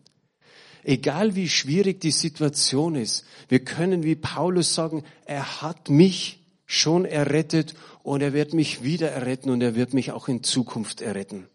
Egal 0.84 1.34
wie 1.34 1.48
schwierig 1.48 2.00
die 2.00 2.12
Situation 2.12 2.94
ist, 2.94 3.24
wir 3.48 3.64
können 3.64 4.04
wie 4.04 4.14
Paulus 4.14 4.76
sagen, 4.76 5.02
er 5.24 5.60
hat 5.60 5.90
mich 5.90 6.44
schon 6.66 7.04
errettet 7.04 7.74
und 8.04 8.20
er 8.20 8.32
wird 8.32 8.54
mich 8.54 8.84
wieder 8.84 9.10
erretten 9.10 9.50
und 9.50 9.60
er 9.60 9.74
wird 9.74 9.92
mich 9.92 10.12
auch 10.12 10.28
in 10.28 10.44
Zukunft 10.44 11.00
erretten. 11.00 11.48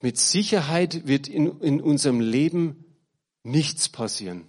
Mit 0.00 0.16
Sicherheit 0.16 1.08
wird 1.08 1.26
in, 1.26 1.58
in 1.60 1.80
unserem 1.80 2.20
Leben 2.20 2.84
nichts 3.42 3.88
passieren. 3.88 4.48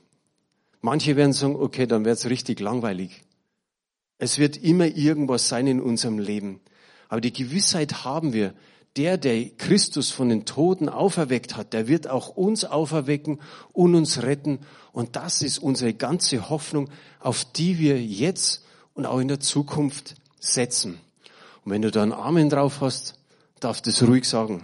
Manche 0.80 1.16
werden 1.16 1.34
sagen, 1.34 1.56
okay, 1.56 1.88
dann 1.88 2.06
wird 2.06 2.20
es 2.20 2.30
richtig 2.30 2.60
langweilig. 2.60 3.24
Es 4.24 4.38
wird 4.38 4.56
immer 4.56 4.86
irgendwas 4.86 5.50
sein 5.50 5.68
in 5.68 5.82
unserem 5.82 6.18
Leben. 6.18 6.62
Aber 7.10 7.20
die 7.20 7.34
Gewissheit 7.34 8.06
haben 8.06 8.32
wir, 8.32 8.54
der, 8.96 9.18
der 9.18 9.50
Christus 9.50 10.12
von 10.12 10.30
den 10.30 10.46
Toten 10.46 10.88
auferweckt 10.88 11.58
hat, 11.58 11.74
der 11.74 11.90
wird 11.90 12.08
auch 12.08 12.30
uns 12.30 12.64
auferwecken 12.64 13.42
und 13.74 13.96
uns 13.96 14.24
retten. 14.24 14.60
Und 14.94 15.18
das 15.18 15.42
ist 15.42 15.58
unsere 15.58 15.94
ganze 15.94 16.50
Hoffnung, 16.50 16.90
auf 17.20 17.44
die 17.44 17.80
wir 17.80 18.02
jetzt 18.02 18.64
und 18.94 19.06
auch 19.06 19.20
in 19.20 19.28
der 19.28 19.42
Zukunft 19.42 20.16
setzen. 20.40 21.02
Und 21.66 21.74
wenn 21.74 21.82
du 21.82 21.92
da 21.92 22.02
einen 22.02 22.14
Amen 22.14 22.50
drauf 22.50 22.80
hast, 22.80 23.16
darf 23.60 23.82
das 23.82 24.04
ruhig 24.04 24.24
sagen. 24.24 24.64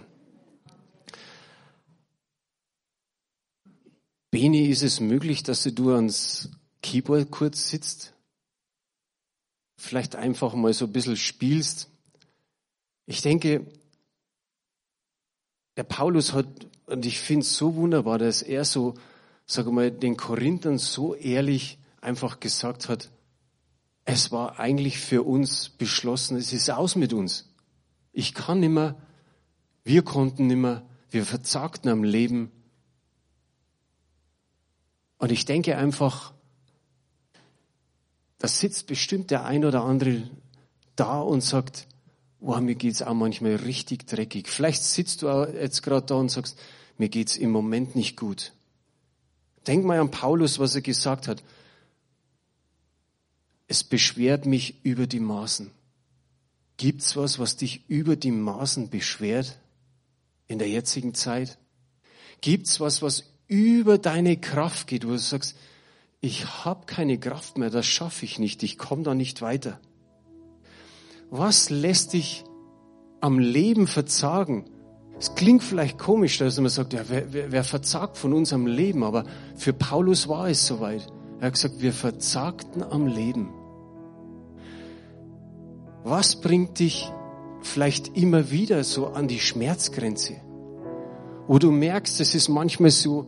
Beni, 4.30 4.68
ist 4.68 4.82
es 4.82 5.00
möglich, 5.00 5.42
dass 5.42 5.64
du 5.64 5.94
ans 5.94 6.48
Keyboard 6.80 7.30
kurz 7.30 7.68
sitzt? 7.68 8.14
Vielleicht 9.80 10.14
einfach 10.14 10.54
mal 10.54 10.72
so 10.74 10.84
ein 10.84 10.92
bisschen 10.92 11.16
spielst. 11.16 11.88
Ich 13.06 13.22
denke, 13.22 13.66
der 15.76 15.84
Paulus 15.84 16.34
hat, 16.34 16.46
und 16.86 17.06
ich 17.06 17.18
finde 17.18 17.44
es 17.44 17.56
so 17.56 17.74
wunderbar, 17.76 18.18
dass 18.18 18.42
er 18.42 18.66
so, 18.66 18.94
sag 19.46 19.66
mal, 19.66 19.90
den 19.90 20.18
Korinthern 20.18 20.76
so 20.76 21.14
ehrlich 21.14 21.78
einfach 22.02 22.40
gesagt 22.40 22.88
hat, 22.90 23.10
es 24.04 24.30
war 24.30 24.58
eigentlich 24.60 24.98
für 24.98 25.22
uns 25.22 25.70
beschlossen, 25.70 26.36
es 26.36 26.52
ist 26.52 26.70
aus 26.70 26.94
mit 26.94 27.14
uns. 27.14 27.48
Ich 28.12 28.34
kann 28.34 28.60
nimmer, 28.60 29.00
wir 29.82 30.02
konnten 30.02 30.46
nimmer, 30.46 30.82
wir 31.10 31.24
verzagten 31.24 31.90
am 31.90 32.04
Leben. 32.04 32.50
Und 35.16 35.32
ich 35.32 35.46
denke 35.46 35.78
einfach, 35.78 36.34
da 38.40 38.48
sitzt 38.48 38.86
bestimmt 38.86 39.30
der 39.30 39.44
ein 39.44 39.64
oder 39.64 39.84
andere 39.84 40.22
da 40.96 41.20
und 41.20 41.42
sagt, 41.42 41.86
wow, 42.40 42.58
mir 42.58 42.74
geht's 42.74 43.02
auch 43.02 43.14
manchmal 43.14 43.56
richtig 43.56 44.06
dreckig. 44.06 44.48
Vielleicht 44.48 44.82
sitzt 44.82 45.22
du 45.22 45.28
auch 45.28 45.46
jetzt 45.46 45.82
gerade 45.82 46.06
da 46.06 46.14
und 46.14 46.30
sagst, 46.30 46.58
mir 46.96 47.10
geht's 47.10 47.36
im 47.36 47.50
Moment 47.50 47.94
nicht 47.94 48.16
gut. 48.16 48.52
Denk 49.66 49.84
mal 49.84 50.00
an 50.00 50.10
Paulus, 50.10 50.58
was 50.58 50.74
er 50.74 50.80
gesagt 50.80 51.28
hat. 51.28 51.42
Es 53.68 53.84
beschwert 53.84 54.46
mich 54.46 54.84
über 54.84 55.06
die 55.06 55.20
Maßen. 55.20 55.70
Gibt's 56.78 57.16
was, 57.16 57.38
was 57.38 57.56
dich 57.56 57.88
über 57.88 58.16
die 58.16 58.32
Maßen 58.32 58.88
beschwert 58.88 59.58
in 60.48 60.58
der 60.58 60.68
jetzigen 60.70 61.12
Zeit? 61.12 61.58
Gibt's 62.40 62.80
was, 62.80 63.02
was 63.02 63.24
über 63.48 63.98
deine 63.98 64.38
Kraft 64.38 64.86
geht, 64.86 65.06
wo 65.06 65.10
du 65.10 65.18
sagst, 65.18 65.56
ich 66.20 66.64
habe 66.64 66.86
keine 66.86 67.18
Kraft 67.18 67.56
mehr, 67.56 67.70
das 67.70 67.86
schaffe 67.86 68.24
ich 68.24 68.38
nicht, 68.38 68.62
ich 68.62 68.76
komme 68.76 69.02
da 69.02 69.14
nicht 69.14 69.40
weiter. 69.40 69.80
Was 71.30 71.70
lässt 71.70 72.12
dich 72.12 72.44
am 73.20 73.38
Leben 73.38 73.86
verzagen? 73.86 74.64
Es 75.18 75.34
klingt 75.34 75.62
vielleicht 75.62 75.98
komisch, 75.98 76.38
dass 76.38 76.58
man 76.58 76.68
sagt, 76.68 76.92
ja, 76.92 77.02
wer, 77.08 77.32
wer, 77.32 77.52
wer 77.52 77.64
verzagt 77.64 78.16
von 78.16 78.32
unserem 78.32 78.66
Leben? 78.66 79.04
Aber 79.04 79.24
für 79.54 79.72
Paulus 79.72 80.28
war 80.28 80.48
es 80.48 80.66
soweit. 80.66 81.06
Er 81.40 81.46
hat 81.46 81.54
gesagt, 81.54 81.80
wir 81.80 81.92
verzagten 81.92 82.82
am 82.82 83.06
Leben. 83.06 83.50
Was 86.04 86.40
bringt 86.40 86.78
dich 86.78 87.10
vielleicht 87.60 88.16
immer 88.16 88.50
wieder 88.50 88.82
so 88.84 89.08
an 89.08 89.28
die 89.28 89.40
Schmerzgrenze? 89.40 90.36
Wo 91.46 91.58
du 91.58 91.70
merkst, 91.70 92.20
es 92.20 92.34
ist 92.34 92.48
manchmal 92.48 92.90
so 92.90 93.26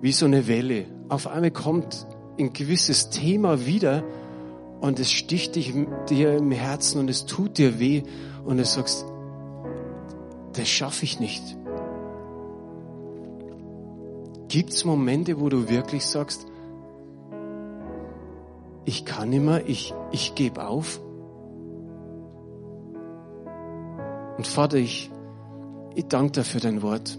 wie 0.00 0.12
so 0.12 0.26
eine 0.26 0.46
Welle. 0.48 0.86
Auf 1.08 1.26
einmal 1.26 1.50
kommt 1.50 2.06
ein 2.38 2.52
gewisses 2.52 3.10
Thema 3.10 3.66
wieder 3.66 4.04
und 4.80 5.00
es 5.00 5.10
sticht 5.10 5.56
dich 5.56 5.74
dir 6.08 6.36
im 6.36 6.50
Herzen 6.52 7.00
und 7.00 7.08
es 7.08 7.26
tut 7.26 7.58
dir 7.58 7.78
weh 7.78 8.02
und 8.44 8.58
du 8.58 8.64
sagst, 8.64 9.06
das 10.52 10.68
schaffe 10.68 11.04
ich 11.04 11.20
nicht. 11.20 11.42
Gibt 14.48 14.70
es 14.70 14.84
Momente, 14.84 15.40
wo 15.40 15.48
du 15.48 15.68
wirklich 15.68 16.06
sagst, 16.06 16.46
ich 18.84 19.04
kann 19.04 19.32
immer, 19.32 19.66
ich, 19.66 19.92
ich 20.12 20.34
gebe 20.34 20.66
auf? 20.66 21.00
Und 24.36 24.46
Vater, 24.46 24.76
ich, 24.76 25.10
ich 25.94 26.06
danke 26.06 26.32
dir 26.32 26.44
für 26.44 26.60
dein 26.60 26.82
Wort. 26.82 27.18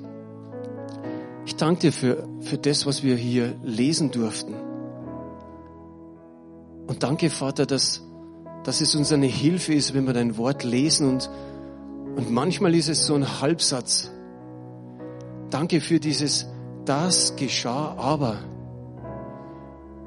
Ich 1.46 1.56
danke 1.56 1.82
dir 1.82 1.92
für, 1.92 2.28
für 2.42 2.58
das, 2.58 2.86
was 2.86 3.04
wir 3.04 3.16
hier 3.16 3.56
lesen 3.64 4.12
durften. 4.12 4.67
Und 6.98 7.04
danke, 7.04 7.30
Vater, 7.30 7.68
dass, 7.68 8.02
dass 8.64 8.82
es 8.82 8.96
uns 8.96 9.12
eine 9.12 9.28
Hilfe 9.28 9.72
ist, 9.72 9.94
wenn 9.94 10.08
wir 10.08 10.14
dein 10.14 10.36
Wort 10.36 10.64
lesen 10.64 11.08
und, 11.08 11.30
und 12.16 12.32
manchmal 12.32 12.74
ist 12.74 12.90
es 12.90 13.06
so 13.06 13.14
ein 13.14 13.40
Halbsatz. 13.40 14.10
Danke 15.52 15.80
für 15.80 16.00
dieses, 16.00 16.48
das 16.86 17.36
geschah 17.36 17.94
aber. 18.00 18.40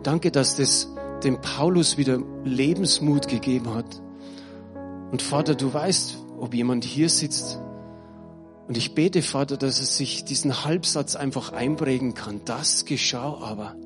Danke, 0.02 0.32
dass 0.32 0.56
das 0.56 0.92
dem 1.22 1.40
Paulus 1.40 1.96
wieder 1.96 2.18
Lebensmut 2.42 3.28
gegeben 3.28 3.72
hat. 3.72 4.02
Und 5.12 5.22
Vater, 5.22 5.54
du 5.54 5.72
weißt, 5.72 6.18
ob 6.40 6.54
jemand 6.54 6.82
hier 6.82 7.08
sitzt. 7.08 7.60
Und 8.66 8.76
ich 8.76 8.96
bete, 8.96 9.22
Vater, 9.22 9.56
dass 9.56 9.80
es 9.80 9.96
sich 9.96 10.24
diesen 10.24 10.64
Halbsatz 10.64 11.14
einfach 11.14 11.52
einprägen 11.52 12.14
kann. 12.14 12.40
Das 12.46 12.84
geschah 12.84 13.38
aber. 13.40 13.76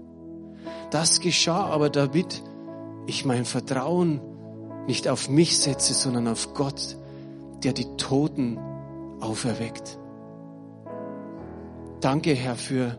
Das 0.91 1.21
geschah 1.21 1.67
aber, 1.67 1.91
David, 1.91 2.43
ich 3.07 3.25
mein 3.25 3.45
Vertrauen 3.45 4.21
nicht 4.87 5.09
auf 5.09 5.29
mich 5.29 5.59
setze, 5.59 5.95
sondern 5.95 6.29
auf 6.29 6.55
Gott, 6.55 6.97
der 7.63 7.73
die 7.73 7.97
Toten 7.97 8.59
auferweckt. 9.21 9.99
Danke, 12.01 12.35
Herr, 12.35 12.57
für, 12.57 12.99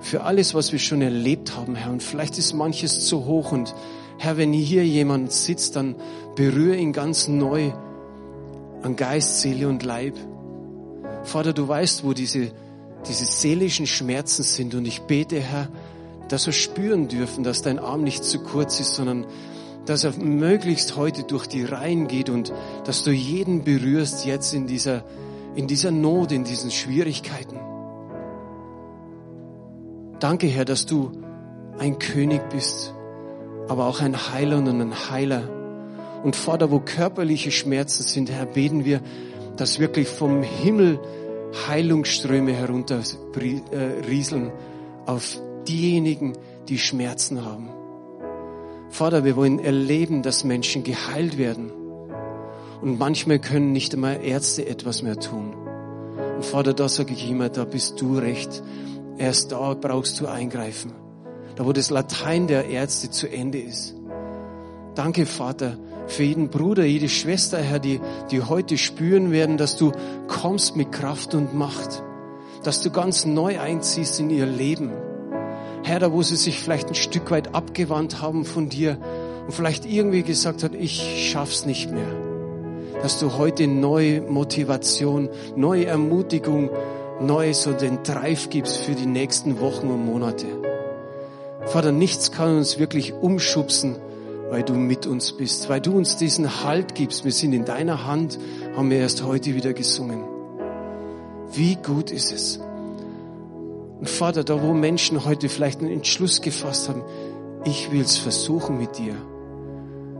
für 0.00 0.22
alles, 0.22 0.54
was 0.54 0.72
wir 0.72 0.78
schon 0.78 1.00
erlebt 1.00 1.56
haben, 1.56 1.74
Herr. 1.74 1.90
Und 1.90 2.02
vielleicht 2.02 2.36
ist 2.36 2.52
manches 2.52 3.06
zu 3.06 3.24
hoch. 3.24 3.52
Und 3.52 3.74
Herr, 4.18 4.36
wenn 4.36 4.52
hier 4.52 4.84
jemand 4.86 5.32
sitzt, 5.32 5.76
dann 5.76 5.96
berühre 6.36 6.76
ihn 6.76 6.92
ganz 6.92 7.28
neu 7.28 7.72
an 8.82 8.96
Geist, 8.96 9.40
Seele 9.40 9.68
und 9.68 9.82
Leib. 9.82 10.14
Vater, 11.24 11.52
du 11.52 11.66
weißt, 11.66 12.04
wo 12.04 12.12
diese, 12.12 12.52
diese 13.08 13.24
seelischen 13.24 13.86
Schmerzen 13.86 14.42
sind. 14.42 14.74
Und 14.74 14.86
ich 14.86 15.00
bete, 15.02 15.40
Herr, 15.40 15.68
dass 16.28 16.46
wir 16.46 16.52
spüren 16.52 17.08
dürfen, 17.08 17.44
dass 17.44 17.62
dein 17.62 17.78
Arm 17.78 18.04
nicht 18.04 18.24
zu 18.24 18.40
kurz 18.40 18.80
ist, 18.80 18.94
sondern 18.94 19.26
dass 19.86 20.04
er 20.04 20.12
möglichst 20.18 20.96
heute 20.96 21.22
durch 21.22 21.46
die 21.46 21.64
Reihen 21.64 22.08
geht 22.08 22.28
und 22.28 22.52
dass 22.84 23.04
du 23.04 23.10
jeden 23.10 23.64
berührst 23.64 24.26
jetzt 24.26 24.52
in 24.52 24.66
dieser, 24.66 25.04
in 25.54 25.66
dieser 25.66 25.90
Not, 25.90 26.30
in 26.30 26.44
diesen 26.44 26.70
Schwierigkeiten. 26.70 27.58
Danke, 30.20 30.46
Herr, 30.48 30.66
dass 30.66 30.84
du 30.84 31.12
ein 31.78 31.98
König 31.98 32.42
bist, 32.50 32.92
aber 33.68 33.86
auch 33.86 34.00
ein 34.00 34.32
Heiler 34.32 34.58
und 34.58 34.68
ein 34.68 35.10
Heiler. 35.10 35.48
Und 36.22 36.36
Vater, 36.36 36.70
wo 36.70 36.80
körperliche 36.80 37.50
Schmerzen 37.50 38.02
sind, 38.02 38.30
Herr, 38.30 38.44
beten 38.44 38.84
wir, 38.84 39.00
dass 39.56 39.78
wirklich 39.78 40.08
vom 40.08 40.42
Himmel 40.42 41.00
Heilungsströme 41.66 42.52
herunterrieseln 42.52 44.52
auf 45.06 45.40
diejenigen, 45.68 46.32
die 46.68 46.78
Schmerzen 46.78 47.44
haben. 47.44 47.68
Vater, 48.90 49.24
wir 49.24 49.36
wollen 49.36 49.58
erleben, 49.58 50.22
dass 50.22 50.44
Menschen 50.44 50.82
geheilt 50.82 51.38
werden. 51.38 51.70
Und 52.80 52.98
manchmal 52.98 53.38
können 53.38 53.72
nicht 53.72 53.94
einmal 53.94 54.24
Ärzte 54.24 54.66
etwas 54.66 55.02
mehr 55.02 55.18
tun. 55.18 55.54
Und 56.36 56.44
Vater, 56.44 56.72
da 56.72 56.88
sage 56.88 57.12
ich 57.12 57.28
immer, 57.28 57.48
da 57.48 57.64
bist 57.64 58.00
du 58.00 58.18
recht. 58.18 58.62
Erst 59.18 59.52
da 59.52 59.74
brauchst 59.74 60.20
du 60.20 60.26
eingreifen. 60.26 60.92
Da 61.56 61.66
wo 61.66 61.72
das 61.72 61.90
Latein 61.90 62.46
der 62.46 62.66
Ärzte 62.66 63.10
zu 63.10 63.28
Ende 63.28 63.60
ist. 63.60 63.94
Danke, 64.94 65.26
Vater, 65.26 65.76
für 66.06 66.22
jeden 66.22 66.48
Bruder, 66.48 66.84
jede 66.84 67.08
Schwester, 67.08 67.58
Herr, 67.58 67.78
die, 67.78 68.00
die 68.30 68.42
heute 68.42 68.78
spüren 68.78 69.32
werden, 69.32 69.58
dass 69.58 69.76
du 69.76 69.92
kommst 70.28 70.76
mit 70.76 70.92
Kraft 70.92 71.34
und 71.34 71.54
Macht. 71.54 72.02
Dass 72.62 72.80
du 72.82 72.90
ganz 72.90 73.24
neu 73.24 73.60
einziehst 73.60 74.18
in 74.18 74.30
ihr 74.30 74.46
Leben 74.46 74.92
Herr, 75.82 76.00
da 76.00 76.12
wo 76.12 76.22
sie 76.22 76.36
sich 76.36 76.60
vielleicht 76.60 76.88
ein 76.88 76.94
Stück 76.94 77.30
weit 77.30 77.54
abgewandt 77.54 78.20
haben 78.20 78.44
von 78.44 78.68
dir 78.68 78.98
und 79.46 79.52
vielleicht 79.52 79.86
irgendwie 79.86 80.22
gesagt 80.22 80.62
hat, 80.62 80.74
ich 80.74 81.30
schaff's 81.30 81.64
nicht 81.64 81.90
mehr. 81.90 82.08
Dass 83.02 83.18
du 83.18 83.38
heute 83.38 83.66
neue 83.66 84.20
Motivation, 84.20 85.28
neue 85.56 85.86
Ermutigung, 85.86 86.70
neu 87.20 87.54
so 87.54 87.72
den 87.72 88.02
Drive 88.02 88.50
gibst 88.50 88.78
für 88.78 88.92
die 88.92 89.06
nächsten 89.06 89.60
Wochen 89.60 89.88
und 89.88 90.04
Monate. 90.04 90.46
Vater, 91.66 91.92
nichts 91.92 92.32
kann 92.32 92.56
uns 92.56 92.78
wirklich 92.78 93.12
umschubsen, 93.12 93.96
weil 94.50 94.62
du 94.62 94.74
mit 94.74 95.06
uns 95.06 95.32
bist, 95.32 95.68
weil 95.68 95.80
du 95.80 95.96
uns 95.96 96.16
diesen 96.16 96.64
Halt 96.64 96.94
gibst. 96.94 97.24
Wir 97.24 97.32
sind 97.32 97.52
in 97.52 97.64
deiner 97.64 98.06
Hand, 98.06 98.38
haben 98.76 98.90
wir 98.90 98.98
erst 98.98 99.22
heute 99.24 99.54
wieder 99.54 99.72
gesungen. 99.72 100.24
Wie 101.52 101.76
gut 101.76 102.10
ist 102.10 102.32
es, 102.32 102.60
und 104.00 104.08
Vater, 104.08 104.44
da 104.44 104.62
wo 104.62 104.72
Menschen 104.74 105.24
heute 105.24 105.48
vielleicht 105.48 105.80
einen 105.80 105.90
Entschluss 105.90 106.40
gefasst 106.40 106.88
haben, 106.88 107.02
ich 107.64 107.90
will's 107.90 108.16
versuchen 108.16 108.78
mit 108.78 108.98
dir. 108.98 109.14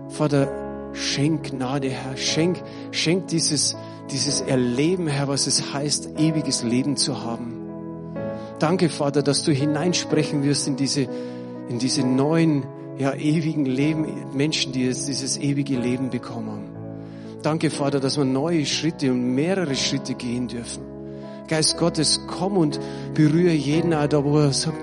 Vater, 0.08 0.50
schenk 0.92 1.50
Gnade, 1.50 1.88
Herr, 1.88 2.16
schenk, 2.16 2.62
schenk 2.90 3.28
dieses, 3.28 3.76
dieses 4.10 4.40
Erleben, 4.40 5.06
Herr, 5.06 5.28
was 5.28 5.46
es 5.46 5.72
heißt, 5.72 6.18
ewiges 6.18 6.62
Leben 6.62 6.96
zu 6.96 7.22
haben. 7.22 7.54
Danke, 8.58 8.88
Vater, 8.88 9.22
dass 9.22 9.44
du 9.44 9.52
hineinsprechen 9.52 10.42
wirst 10.42 10.66
in 10.66 10.76
diese, 10.76 11.08
in 11.68 11.78
diese 11.78 12.04
neuen, 12.04 12.64
ja, 12.98 13.14
ewigen 13.14 13.64
Leben, 13.64 14.06
Menschen, 14.34 14.72
die 14.72 14.84
jetzt 14.84 15.06
dieses 15.06 15.38
ewige 15.38 15.78
Leben 15.78 16.10
bekommen 16.10 16.50
haben. 16.50 16.68
Danke, 17.42 17.70
Vater, 17.70 18.00
dass 18.00 18.18
wir 18.18 18.24
neue 18.24 18.66
Schritte 18.66 19.12
und 19.12 19.36
mehrere 19.36 19.76
Schritte 19.76 20.14
gehen 20.14 20.48
dürfen. 20.48 20.87
Geist 21.48 21.78
Gottes, 21.78 22.20
komm 22.26 22.58
und 22.58 22.78
berühre 23.14 23.54
jeden 23.54 23.90
da, 23.90 24.24
wo 24.24 24.38
er 24.38 24.52
sagt, 24.52 24.76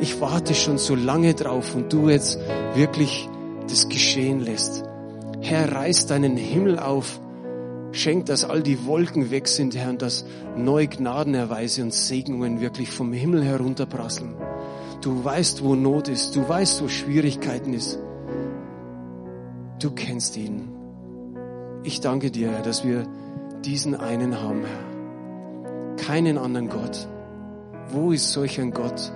ich 0.00 0.20
warte 0.20 0.54
schon 0.54 0.78
so 0.78 0.94
lange 0.94 1.34
drauf 1.34 1.74
und 1.74 1.92
du 1.92 2.08
jetzt 2.08 2.38
wirklich 2.74 3.28
das 3.68 3.88
geschehen 3.88 4.40
lässt. 4.40 4.84
Herr, 5.40 5.72
reiß 5.72 6.06
deinen 6.06 6.36
Himmel 6.36 6.78
auf. 6.78 7.20
Schenk, 7.90 8.26
dass 8.26 8.44
all 8.44 8.62
die 8.62 8.86
Wolken 8.86 9.30
weg 9.30 9.48
sind, 9.48 9.76
Herr, 9.76 9.90
und 9.90 10.00
dass 10.00 10.24
neue 10.56 10.86
Gnadenerweise 10.86 11.82
und 11.82 11.92
Segnungen 11.92 12.60
wirklich 12.60 12.90
vom 12.90 13.12
Himmel 13.12 13.44
herunterprasseln. 13.44 14.34
Du 15.02 15.24
weißt, 15.24 15.62
wo 15.64 15.74
Not 15.74 16.08
ist. 16.08 16.36
Du 16.36 16.48
weißt, 16.48 16.82
wo 16.82 16.88
Schwierigkeiten 16.88 17.74
ist. 17.74 17.98
Du 19.80 19.90
kennst 19.90 20.36
ihn. 20.36 20.68
Ich 21.82 22.00
danke 22.00 22.30
dir, 22.30 22.52
Herr, 22.52 22.62
dass 22.62 22.84
wir 22.84 23.06
diesen 23.64 23.96
einen 23.96 24.40
haben, 24.40 24.60
Herr 24.64 24.91
keinen 26.02 26.36
anderen 26.36 26.68
Gott. 26.68 27.06
Wo 27.90 28.10
ist 28.10 28.32
solch 28.32 28.60
ein 28.60 28.72
Gott, 28.72 29.12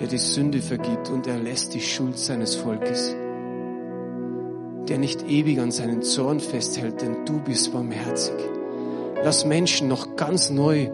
der 0.00 0.08
die 0.08 0.18
Sünde 0.18 0.60
vergibt 0.60 1.10
und 1.10 1.26
erlässt 1.26 1.74
die 1.74 1.80
Schuld 1.80 2.18
seines 2.18 2.56
Volkes? 2.56 3.14
Der 4.88 4.98
nicht 4.98 5.28
ewig 5.28 5.60
an 5.60 5.70
seinen 5.70 6.02
Zorn 6.02 6.40
festhält, 6.40 7.02
denn 7.02 7.24
du 7.24 7.40
bist 7.40 7.72
barmherzig. 7.72 8.34
Lass 9.22 9.44
Menschen 9.44 9.88
noch 9.88 10.16
ganz 10.16 10.50
neu 10.50 10.88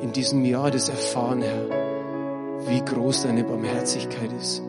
in 0.00 0.12
diesem 0.12 0.44
Jahr 0.44 0.70
das 0.70 0.88
erfahren, 0.88 1.42
Herr, 1.42 2.66
wie 2.66 2.80
groß 2.82 3.24
deine 3.24 3.44
Barmherzigkeit 3.44 4.30
ist. 4.40 4.62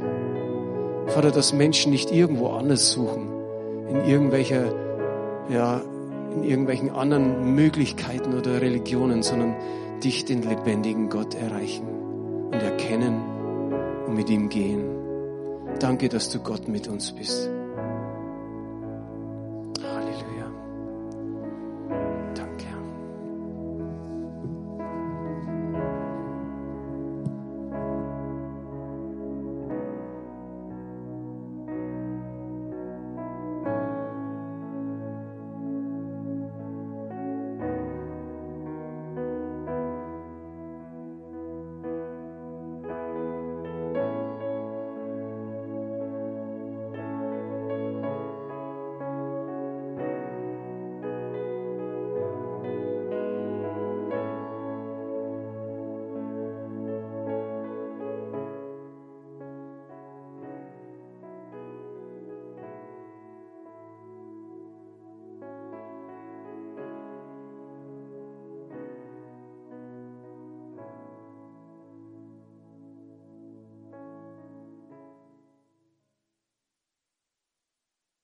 Vater, 1.08 1.32
dass 1.32 1.54
Menschen 1.54 1.92
nicht 1.92 2.12
irgendwo 2.12 2.50
anders 2.50 2.92
suchen, 2.92 3.30
in 3.90 4.06
irgendwelcher, 4.06 4.74
ja, 5.50 5.82
in 6.36 6.44
irgendwelchen 6.44 6.90
anderen 6.90 7.56
Möglichkeiten 7.56 8.34
oder 8.34 8.62
Religionen, 8.62 9.24
sondern 9.24 9.56
dich, 10.04 10.26
den 10.26 10.42
lebendigen 10.42 11.10
Gott, 11.10 11.36
erreichen 11.36 11.88
und 12.46 12.62
erkennen 12.62 13.22
und 14.08 14.16
mit 14.16 14.30
ihm 14.30 14.50
gehen. 14.50 14.84
Danke, 15.80 16.10
dass 16.10 16.30
du 16.30 16.40
Gott 16.40 16.68
mit 16.68 16.88
uns 16.88 17.12
bist. 17.12 17.50